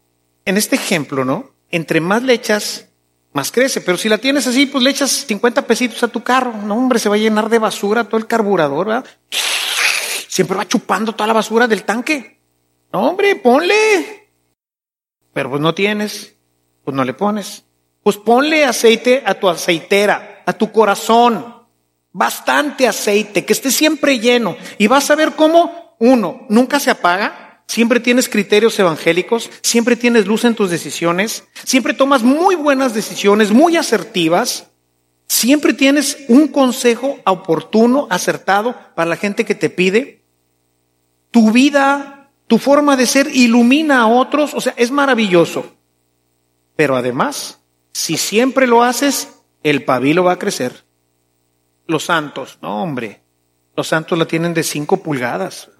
en 0.45 0.57
este 0.57 0.77
ejemplo, 0.77 1.25
¿no? 1.25 1.53
Entre 1.71 2.01
más 2.01 2.23
le 2.23 2.33
echas, 2.33 2.89
más 3.33 3.51
crece. 3.51 3.81
Pero 3.81 3.99
si 3.99 4.09
la 4.09 4.19
tienes 4.19 4.47
así, 4.47 4.67
pues 4.67 4.83
le 4.85 4.91
echas 4.91 5.11
50 5.11 5.67
pesitos 5.67 6.03
a 6.03 6.09
tu 6.09 6.23
carro. 6.23 6.53
No, 6.53 6.75
hombre, 6.75 6.99
se 6.99 7.09
va 7.09 7.17
a 7.17 7.19
llenar 7.19 7.49
de 7.49 7.59
basura 7.59 8.05
todo 8.05 8.19
el 8.19 8.27
carburador, 8.27 8.87
¿verdad? 8.87 9.07
Siempre 10.29 10.57
va 10.57 10.69
chupando 10.69 11.13
toda 11.15 11.27
la 11.27 11.33
basura 11.33 11.67
del 11.67 11.85
tanque. 11.85 12.41
No, 12.93 13.11
hombre, 13.11 13.37
ponle. 13.37 14.31
Pero 15.33 15.51
pues 15.51 15.61
no 15.61 15.75
tienes, 15.75 16.37
pues 16.85 16.95
no 16.95 17.05
le 17.05 17.13
pones. 17.13 17.66
Pues 18.07 18.19
ponle 18.19 18.65
aceite 18.65 19.25
a 19.27 19.35
tu 19.35 19.49
aceitera, 19.49 20.45
a 20.47 20.53
tu 20.53 20.71
corazón. 20.71 21.57
Bastante 22.13 22.87
aceite, 22.87 23.45
que 23.45 23.53
esté 23.53 23.73
siempre 23.73 24.21
lleno. 24.21 24.57
Y 24.79 24.87
vas 24.87 25.11
a 25.11 25.17
ver 25.17 25.33
cómo, 25.33 25.97
uno, 25.99 26.47
nunca 26.49 26.79
se 26.79 26.93
apaga 26.93 27.65
siempre 27.67 27.99
tienes 27.99 28.29
criterios 28.29 28.79
evangélicos, 28.79 29.51
siempre 29.61 29.97
tienes 29.97 30.29
luz 30.29 30.45
en 30.45 30.55
tus 30.55 30.71
decisiones, 30.71 31.49
siempre 31.65 31.95
tomas 31.95 32.23
muy 32.23 32.55
buenas 32.55 32.95
decisiones, 32.95 33.51
muy 33.51 33.77
asertivas, 33.77 34.69
siempre 35.27 35.75
tienes 35.75 36.19
un 36.29 36.47
consejo 36.47 37.19
oportuno, 37.27 38.07
acertado 38.09 38.77
para 38.95 39.11
la 39.11 39.17
gente 39.17 39.45
que 39.45 39.57
te 39.57 39.69
pide. 39.69 40.23
Tu 41.33 41.51
vida, 41.51 42.31
tu 42.47 42.59
forma 42.59 42.97
de 42.97 43.07
ser 43.07 43.35
ilumina 43.35 44.03
a 44.03 44.07
otros, 44.07 44.55
o 44.55 44.61
sea, 44.61 44.75
es 44.77 44.93
maravilloso. 44.93 45.75
Pero 46.77 46.95
además, 46.95 47.59
si 47.97 48.19
siempre 48.19 48.67
lo 48.67 48.83
haces, 48.83 49.41
el 49.63 49.83
pabilo 49.83 50.23
va 50.23 50.33
a 50.33 50.39
crecer. 50.39 50.85
Los 51.87 52.05
santos, 52.05 52.59
no 52.61 52.83
hombre, 52.83 53.23
los 53.75 53.89
santos 53.89 54.19
la 54.19 54.27
tienen 54.27 54.53
de 54.53 54.65
cinco 54.65 54.99
pulgadas. 54.99 55.71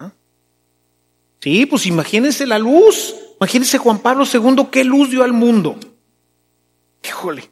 Sí, 1.39 1.67
pues 1.67 1.85
imagínense 1.85 2.47
la 2.47 2.57
luz. 2.57 3.13
Imagínense 3.39 3.77
Juan 3.77 3.99
Pablo 3.99 4.25
II 4.25 4.67
qué 4.71 4.83
luz 4.83 5.11
dio 5.11 5.23
al 5.23 5.31
mundo. 5.31 5.79
Híjole. 7.07 7.51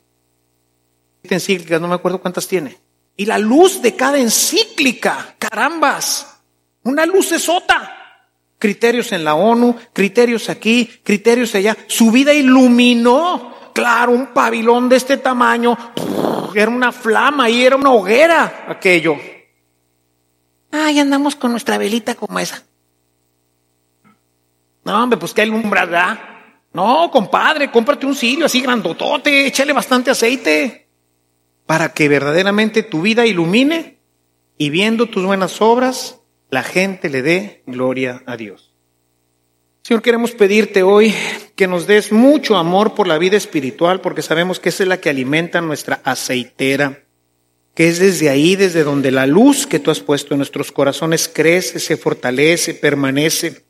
Encíclicas, 1.22 1.80
no 1.80 1.88
me 1.88 1.94
acuerdo 1.94 2.20
cuántas 2.20 2.48
tiene. 2.48 2.76
Y 3.16 3.28
la 3.28 3.38
luz 3.38 3.84
de 3.84 3.96
cada 3.96 4.18
encíclica, 4.18 5.36
carambas, 5.38 6.40
una 6.82 7.06
luz 7.06 7.32
esota. 7.34 7.92
Criterios 8.58 9.12
en 9.12 9.26
la 9.26 9.36
ONU, 9.36 9.76
criterios 9.94 10.50
aquí, 10.50 10.90
criterios 11.04 11.54
allá. 11.54 11.78
Su 11.86 12.10
vida 12.10 12.34
iluminó, 12.34 13.55
claro, 13.76 14.14
un 14.14 14.28
pabilón 14.28 14.90
de 14.90 14.96
este 14.96 15.18
tamaño. 15.18 15.78
Era 16.56 16.72
una 16.72 16.92
flama 16.94 17.50
y 17.50 17.64
era 17.64 17.76
una 17.76 17.92
hoguera 17.92 18.66
aquello. 18.70 19.18
Ay, 20.72 21.00
andamos 21.00 21.36
con 21.36 21.52
nuestra 21.52 21.78
velita 21.78 22.16
como 22.16 22.40
esa. 22.40 22.64
No, 24.86 25.04
hombre, 25.04 25.20
pues 25.20 25.34
que 25.34 25.42
alumbra, 25.42 25.86
¿verdad? 25.86 26.20
No, 26.74 27.12
compadre, 27.12 27.70
cómprate 27.70 28.06
un 28.06 28.16
cirio 28.16 28.46
así 28.46 28.62
grandotote, 28.62 29.48
échale 29.48 29.74
bastante 29.74 30.12
aceite 30.12 30.88
para 31.66 31.94
que 31.94 32.08
verdaderamente 32.08 32.84
tu 32.84 33.02
vida 33.02 33.26
ilumine 33.26 33.98
y 34.58 34.70
viendo 34.70 35.08
tus 35.08 35.26
buenas 35.26 35.62
obras, 35.62 36.20
la 36.50 36.64
gente 36.64 37.10
le 37.10 37.22
dé 37.22 37.64
gloria 37.66 38.22
a 38.26 38.38
Dios. 38.38 38.75
Señor, 39.86 40.02
queremos 40.02 40.32
pedirte 40.32 40.82
hoy 40.82 41.14
que 41.56 41.68
nos 41.68 41.86
des 41.86 42.12
mucho 42.12 42.58
amor 42.58 42.96
por 42.96 43.06
la 43.06 43.20
vida 43.20 43.38
espiritual, 43.38 44.02
porque 44.02 44.24
sabemos 44.24 44.60
que 44.60 44.70
esa 44.70 44.82
es 44.82 44.90
la 44.90 45.00
que 45.00 45.12
alimenta 45.12 45.62
nuestra 45.62 46.02
aceitera, 46.04 47.04
que 47.76 47.90
es 47.90 48.00
desde 48.00 48.32
ahí, 48.32 48.56
desde 48.56 48.84
donde 48.84 49.12
la 49.12 49.28
luz 49.28 49.68
que 49.68 49.78
tú 49.78 49.92
has 49.92 50.00
puesto 50.00 50.34
en 50.34 50.40
nuestros 50.40 50.72
corazones 50.72 51.30
crece, 51.32 51.80
se 51.80 51.98
fortalece, 51.98 52.74
permanece. 52.74 53.64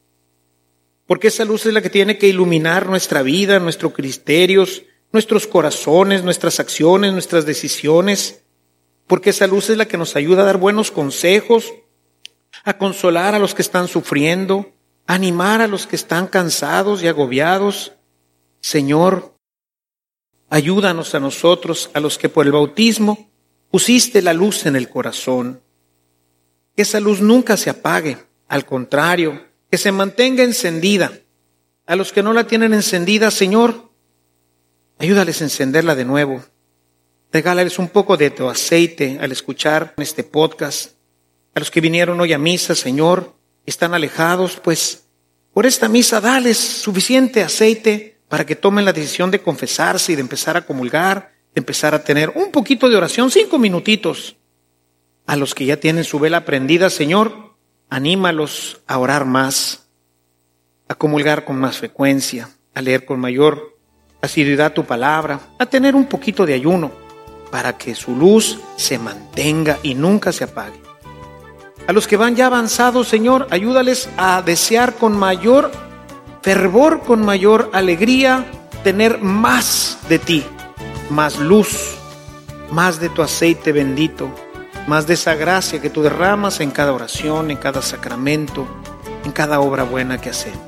Porque 1.06 1.28
esa 1.28 1.44
luz 1.44 1.66
es 1.66 1.74
la 1.74 1.82
que 1.82 1.90
tiene 1.90 2.18
que 2.18 2.30
iluminar 2.30 2.88
nuestra 2.88 3.22
vida, 3.22 3.60
nuestros 3.60 3.92
criterios, 3.92 4.84
nuestros 5.12 5.48
corazones, 5.48 6.24
nuestras 6.24 6.62
acciones, 6.62 7.12
nuestras 7.12 7.46
decisiones. 7.46 8.46
Porque 9.06 9.32
esa 9.32 9.48
luz 9.48 9.70
es 9.70 9.76
la 9.76 9.90
que 9.90 9.98
nos 9.98 10.16
ayuda 10.16 10.44
a 10.44 10.46
dar 10.46 10.60
buenos 10.60 10.92
consejos, 10.92 11.74
a 12.64 12.78
consolar 12.78 13.36
a 13.36 13.40
los 13.40 13.54
que 13.54 13.64
están 13.64 13.90
sufriendo, 13.90 14.75
animar 15.08 15.62
a 15.62 15.68
los 15.68 15.88
que 15.88 15.96
están 15.96 16.28
cansados 16.28 17.04
y 17.04 17.08
agobiados. 17.08 17.94
Señor, 18.62 19.36
ayúdanos 20.50 21.16
a 21.16 21.20
nosotros, 21.20 21.90
a 21.94 22.00
los 22.00 22.18
que 22.18 22.30
por 22.30 22.46
el 22.46 22.52
bautismo 22.52 23.30
pusiste 23.70 24.22
la 24.22 24.34
luz 24.34 24.66
en 24.66 24.76
el 24.76 24.90
corazón. 24.90 25.62
Que 26.76 26.82
esa 26.82 27.00
luz 27.00 27.22
nunca 27.22 27.58
se 27.58 27.70
apague, 27.70 28.18
al 28.48 28.66
contrario, 28.66 29.46
que 29.70 29.78
se 29.78 29.92
mantenga 29.92 30.44
encendida. 30.44 31.12
A 31.86 31.96
los 31.96 32.12
que 32.12 32.24
no 32.24 32.34
la 32.34 32.48
tienen 32.48 32.74
encendida, 32.74 33.30
Señor, 33.30 33.92
ayúdales 34.98 35.42
a 35.42 35.46
encenderla 35.46 35.96
de 35.96 36.06
nuevo. 36.06 36.44
Regálales 37.32 37.78
un 37.80 37.90
poco 37.90 38.18
de 38.18 38.32
tu 38.32 38.50
aceite 38.50 39.20
al 39.22 39.32
escuchar 39.32 39.94
este 39.98 40.24
podcast. 40.24 40.94
A 41.54 41.60
los 41.60 41.70
que 41.70 41.82
vinieron 41.82 42.20
hoy 42.20 42.34
a 42.34 42.38
misa, 42.38 42.76
Señor, 42.76 43.36
están 43.66 43.94
alejados, 43.94 44.60
pues 44.64 45.08
por 45.54 45.66
esta 45.66 45.88
misa 45.88 46.22
dales 46.22 46.58
suficiente 46.58 47.44
aceite 47.44 48.20
para 48.28 48.46
que 48.46 48.56
tomen 48.56 48.86
la 48.86 48.94
decisión 48.94 49.32
de 49.32 49.42
confesarse 49.42 50.12
y 50.12 50.16
de 50.16 50.22
empezar 50.22 50.58
a 50.58 50.66
comulgar, 50.66 51.34
de 51.54 51.60
empezar 51.60 51.96
a 51.96 52.04
tener 52.04 52.32
un 52.36 52.52
poquito 52.52 52.90
de 52.90 52.98
oración, 52.98 53.32
cinco 53.32 53.58
minutitos. 53.58 54.36
A 55.26 55.36
los 55.36 55.56
que 55.56 55.66
ya 55.66 55.78
tienen 55.78 56.04
su 56.04 56.20
vela 56.20 56.46
prendida, 56.46 56.90
Señor, 56.90 57.56
anímalos 57.90 58.82
a 58.88 58.98
orar 58.98 59.26
más, 59.26 59.88
a 60.88 60.96
comulgar 60.96 61.46
con 61.46 61.58
más 61.58 61.78
frecuencia, 61.78 62.50
a 62.74 62.82
leer 62.82 63.06
con 63.06 63.20
mayor 63.20 63.78
asiduidad 64.22 64.74
tu 64.74 64.86
palabra, 64.86 65.40
a 65.58 65.66
tener 65.66 65.96
un 65.96 66.06
poquito 66.06 66.46
de 66.46 66.54
ayuno, 66.54 66.92
para 67.52 67.78
que 67.78 67.96
su 67.96 68.16
luz 68.16 68.60
se 68.76 69.00
mantenga 69.00 69.80
y 69.82 69.96
nunca 69.96 70.32
se 70.32 70.44
apague. 70.44 70.85
A 71.88 71.94
los 71.94 72.08
que 72.08 72.18
van 72.18 72.36
ya 72.36 72.48
avanzados, 72.48 73.08
Señor, 73.08 73.48
ayúdales 73.52 74.10
a 74.18 74.42
desear 74.42 74.96
con 74.96 75.18
mayor 75.18 75.72
fervor, 76.42 77.02
con 77.02 77.24
mayor 77.24 77.70
alegría, 77.74 78.46
tener 78.84 79.20
más 79.20 79.98
de 80.10 80.20
ti, 80.20 80.44
más 81.10 81.40
luz, 81.40 81.96
más 82.72 83.00
de 83.00 83.10
tu 83.10 83.22
aceite 83.22 83.72
bendito, 83.72 84.30
más 84.88 85.08
de 85.08 85.16
esa 85.16 85.36
gracia 85.36 85.82
que 85.82 85.90
tú 85.90 86.02
derramas 86.02 86.60
en 86.60 86.72
cada 86.72 86.94
oración, 86.94 87.52
en 87.52 87.58
cada 87.58 87.82
sacramento, 87.82 88.68
en 89.24 89.32
cada 89.32 89.60
obra 89.60 89.84
buena 89.84 90.20
que 90.20 90.30
hacemos. 90.30 90.60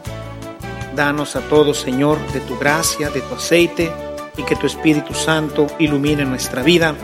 Danos 0.95 1.35
a 1.35 1.41
todos, 1.41 1.77
Señor, 1.77 2.17
de 2.31 2.39
tu 2.41 2.57
gracia, 2.57 3.09
de 3.09 3.21
tu 3.21 3.35
aceite, 3.35 3.91
y 4.35 4.43
que 4.43 4.55
tu 4.55 4.67
Espíritu 4.67 5.13
Santo 5.13 5.67
ilumine 5.79 6.25
nuestra 6.25 6.63
vida, 6.63 6.95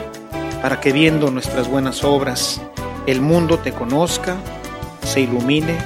para 0.62 0.80
que 0.80 0.92
viendo 0.92 1.30
nuestras 1.30 1.68
buenas 1.68 2.04
obras, 2.04 2.62
el 3.08 3.22
mundo 3.22 3.60
te 3.60 3.72
conozca, 3.72 4.38
se 5.04 5.22
ilumine 5.22 5.78